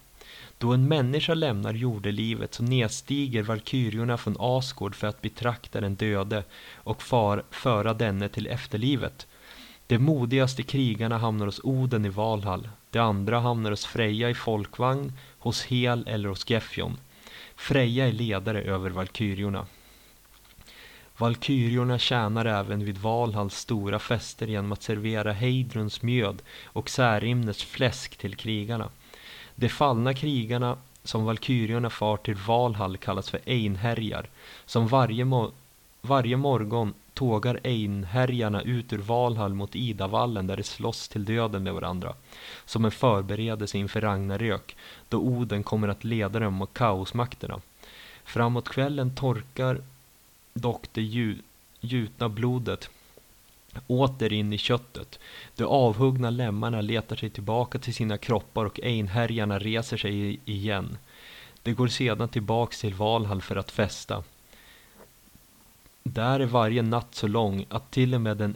Då 0.60 0.74
en 0.74 0.88
människa 0.88 1.34
lämnar 1.34 1.74
jordelivet 1.74 2.54
så 2.54 2.64
nedstiger 2.64 3.44
valkyriorna 3.44 4.18
från 4.18 4.36
Asgård 4.40 4.96
för 4.96 5.08
att 5.08 5.22
betrakta 5.22 5.82
den 5.82 5.96
döde 5.96 6.44
och 6.76 7.02
far, 7.02 7.44
föra 7.52 7.94
denne 7.94 8.30
till 8.30 8.48
efterlivet. 8.48 9.28
De 9.88 9.98
modigaste 10.00 10.64
krigarna 10.64 11.18
hamnar 11.18 11.46
hos 11.46 11.62
Oden 11.64 12.06
i 12.06 12.10
Valhall. 12.10 12.70
De 12.90 13.00
andra 13.00 13.40
hamnar 13.40 13.70
hos 13.70 13.86
Freja 13.86 14.30
i 14.30 14.34
folkvagn, 14.34 15.14
hos 15.38 15.64
Hel 15.64 16.08
eller 16.08 16.30
hos 16.30 16.50
Gefjon. 16.50 16.98
Freja 17.56 18.08
är 18.08 18.12
ledare 18.12 18.62
över 18.62 18.90
valkyriorna. 18.90 19.66
Valkyriorna 21.18 22.00
tjänar 22.00 22.46
även 22.46 22.86
vid 22.86 22.98
Valhalls 22.98 23.56
stora 23.56 24.00
fester 24.00 24.48
genom 24.48 24.72
att 24.72 24.84
servera 24.84 25.32
Heidruns 25.34 26.02
mjöd 26.02 26.42
och 26.66 26.90
Särimners 26.90 27.64
fläsk 27.64 28.18
till 28.18 28.36
krigarna. 28.36 28.90
De 29.60 29.70
fallna 29.70 30.14
krigarna 30.14 30.78
som 31.04 31.26
valkyriorna 31.26 31.90
far 31.90 32.18
till 32.18 32.36
Valhall 32.36 32.98
kallas 32.98 33.30
för 33.30 33.40
Einherjar, 33.46 34.26
som 34.66 34.88
varje, 34.88 35.26
mo 35.26 35.52
varje 36.02 36.38
morgon 36.38 36.94
tågar 37.14 37.60
Einherjarna 37.64 38.62
ut 38.62 38.94
ur 38.94 38.98
Valhall 38.98 39.54
mot 39.54 39.76
Idavallen 39.76 40.48
där 40.48 40.58
de 40.58 40.64
slåss 40.64 41.08
till 41.08 41.26
döden 41.26 41.64
med 41.64 41.74
varandra, 41.74 42.14
som 42.66 42.86
en 42.86 42.92
förberedelse 42.92 43.78
inför 43.78 44.02
Ragnarök, 44.02 44.76
då 45.10 45.18
Oden 45.18 45.64
kommer 45.64 45.88
att 45.88 46.04
leda 46.04 46.40
dem 46.40 46.54
mot 46.54 46.74
kaosmakterna. 46.74 47.62
Framåt 48.24 48.70
kvällen 48.70 49.16
torkar 49.16 49.82
dock 50.54 50.86
det 50.94 51.36
gjutna 51.82 52.30
blodet 52.30 52.90
åter 53.88 54.34
in 54.34 54.54
i 54.54 54.58
köttet. 54.58 55.20
De 55.56 55.64
avhuggna 55.64 56.30
lemmarna 56.30 56.82
letar 56.82 57.16
sig 57.16 57.30
tillbaka 57.30 57.80
till 57.80 57.94
sina 57.94 58.18
kroppar 58.18 58.66
och 58.66 58.80
einhärjarna 58.84 59.60
reser 59.60 59.98
sig 59.98 60.40
igen. 60.46 60.98
De 61.64 61.74
går 61.74 61.88
sedan 61.88 62.30
tillbaks 62.30 62.82
till 62.82 62.94
Valhall 62.94 63.42
för 63.42 63.56
att 63.56 63.72
festa. 63.72 64.24
Där 66.04 66.40
är 66.40 66.46
varje 66.46 66.82
natt 66.82 67.16
så 67.16 67.28
lång 67.28 67.66
att 67.70 67.92
till 67.92 68.16
och 68.16 68.22
med 68.22 68.38
den 68.38 68.56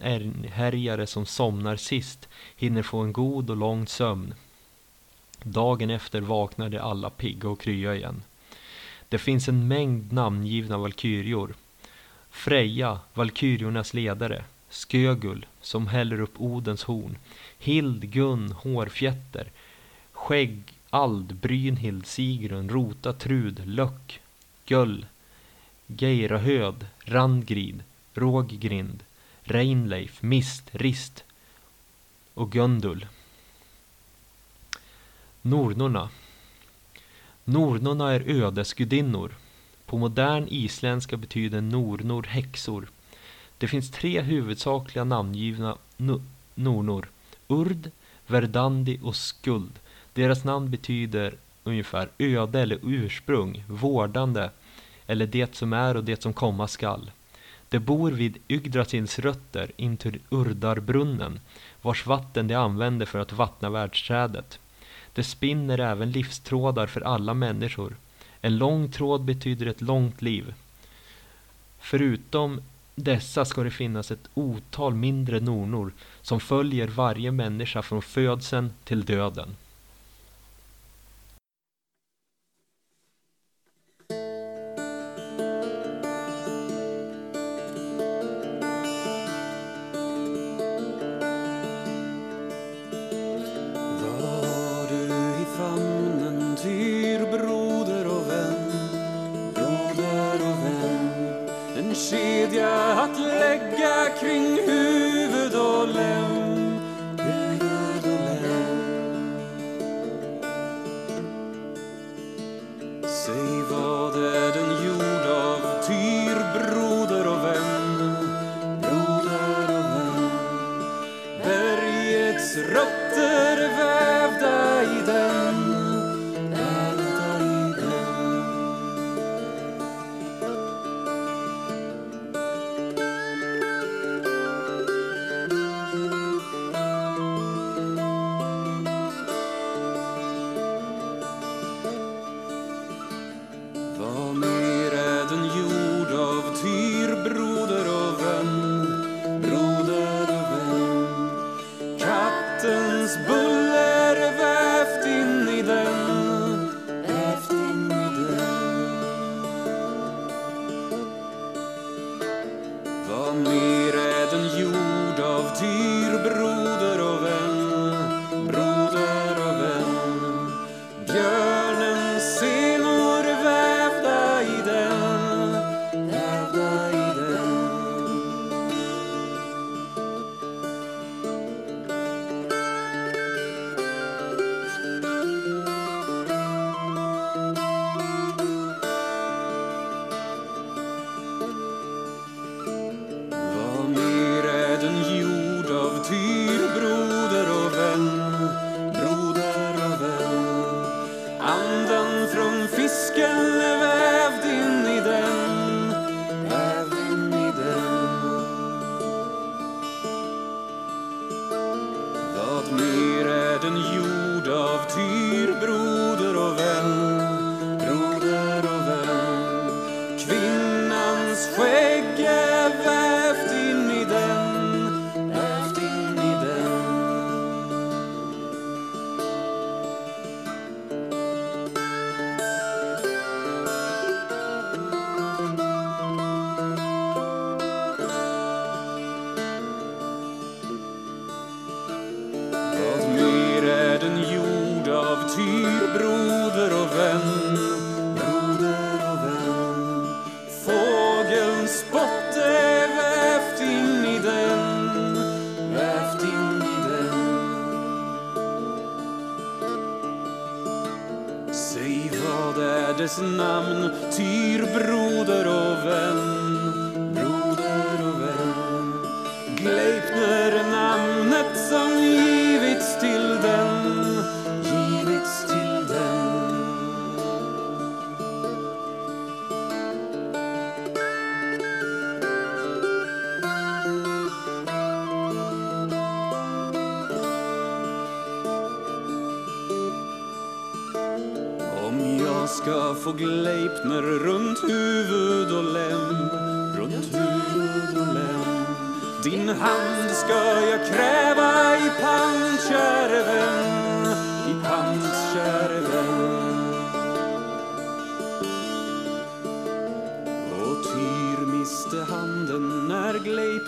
härjare 0.51 1.07
som 1.07 1.25
somnar 1.25 1.75
sist 1.75 2.29
hinner 2.55 2.83
få 2.83 2.99
en 2.99 3.13
god 3.13 3.49
och 3.49 3.57
lång 3.57 3.87
sömn. 3.87 4.33
Dagen 5.43 5.89
efter 5.89 6.21
vaknar 6.21 6.69
de 6.69 6.79
alla 6.79 7.09
pigga 7.09 7.49
och 7.49 7.59
krya 7.61 7.95
igen. 7.95 8.23
Det 9.09 9.17
finns 9.17 9.47
en 9.47 9.67
mängd 9.67 10.11
namngivna 10.11 10.77
valkyrior. 10.77 11.55
Freja, 12.29 12.99
valkyriornas 13.13 13.93
ledare, 13.93 14.43
Skögul, 14.73 15.45
som 15.61 15.87
häller 15.87 16.21
upp 16.21 16.33
Odens 16.41 16.83
horn, 16.83 17.17
Hild, 17.59 18.11
Gun, 18.11 18.51
Hårfjätter, 18.51 19.51
Skägg, 20.11 20.63
Ald, 20.89 21.35
Brynhild, 21.35 22.05
Sigrun, 22.05 22.69
Rota, 22.69 23.13
Trud, 23.13 23.67
Löck, 23.67 24.21
Göll, 24.65 25.05
Geirahöd, 25.87 26.87
Randgrid, 27.05 27.83
Råggrind, 28.13 29.03
Reinleif, 29.41 30.21
Mist, 30.21 30.69
Rist 30.71 31.23
och 32.33 32.55
Göndul. 32.55 33.07
Nornorna. 35.41 36.09
Nornorna 37.43 38.11
är 38.11 38.29
ödesgudinnor. 38.29 39.35
På 39.85 39.97
modern 39.97 40.47
isländska 40.49 41.17
betyder 41.17 41.61
nornor 41.61 42.23
häxor. 42.23 42.87
Det 43.63 43.67
finns 43.67 43.91
tre 43.91 44.21
huvudsakliga 44.21 45.03
namngivna 45.03 45.77
nornor. 46.55 47.09
Urd, 47.47 47.91
Verdandi 48.27 48.99
och 49.03 49.15
Skuld. 49.15 49.79
Deras 50.13 50.43
namn 50.43 50.69
betyder 50.71 51.35
ungefär 51.63 52.09
öde 52.17 52.59
eller 52.59 52.79
ursprung, 52.83 53.63
vårdande 53.67 54.49
eller 55.07 55.25
det 55.27 55.55
som 55.55 55.73
är 55.73 55.97
och 55.97 56.03
det 56.03 56.21
som 56.21 56.33
komma 56.33 56.67
skall. 56.67 57.11
De 57.69 57.79
bor 57.79 58.11
vid 58.11 58.37
Yggdrasils 58.47 59.19
rötter 59.19 59.71
intill 59.77 60.19
Urdarbrunnen, 60.29 61.39
vars 61.81 62.05
vatten 62.05 62.47
de 62.47 62.55
använder 62.55 63.05
för 63.05 63.19
att 63.19 63.33
vattna 63.33 63.69
världsträdet. 63.69 64.59
De 65.13 65.23
spinner 65.23 65.79
även 65.79 66.11
livstrådar 66.11 66.87
för 66.87 67.01
alla 67.01 67.33
människor. 67.33 67.95
En 68.41 68.57
lång 68.57 68.91
tråd 68.91 69.23
betyder 69.23 69.65
ett 69.65 69.81
långt 69.81 70.21
liv. 70.21 70.53
Förutom 71.79 72.61
dessa 72.95 73.45
ska 73.45 73.63
det 73.63 73.71
finnas 73.71 74.11
ett 74.11 74.29
otal 74.33 74.93
mindre 74.93 75.39
nornor 75.39 75.93
som 76.21 76.39
följer 76.39 76.87
varje 76.87 77.31
människa 77.31 77.81
från 77.81 78.01
födseln 78.01 78.73
till 78.83 79.05
döden. 79.05 79.55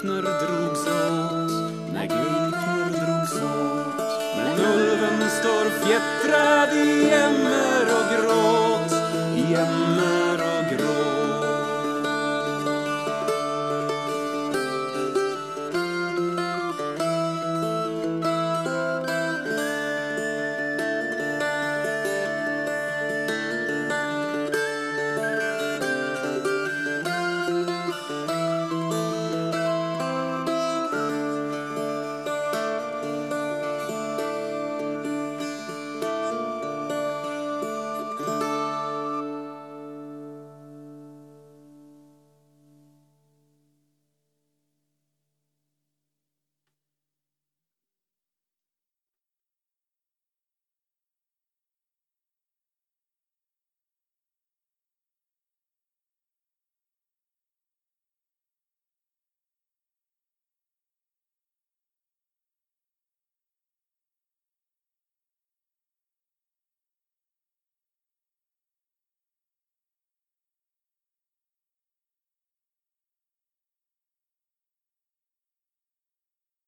Gleipner 0.01 0.21
drogs 0.21 0.87
åt, 0.87 1.93
när 1.93 2.05
Gleipner 2.05 2.89
drogs 2.89 3.33
åt. 3.33 3.97
Men 4.37 4.65
ulven 4.65 5.29
står 5.29 5.65
fjättrad 5.85 6.73
i 6.73 7.09
Emmer 7.09 7.64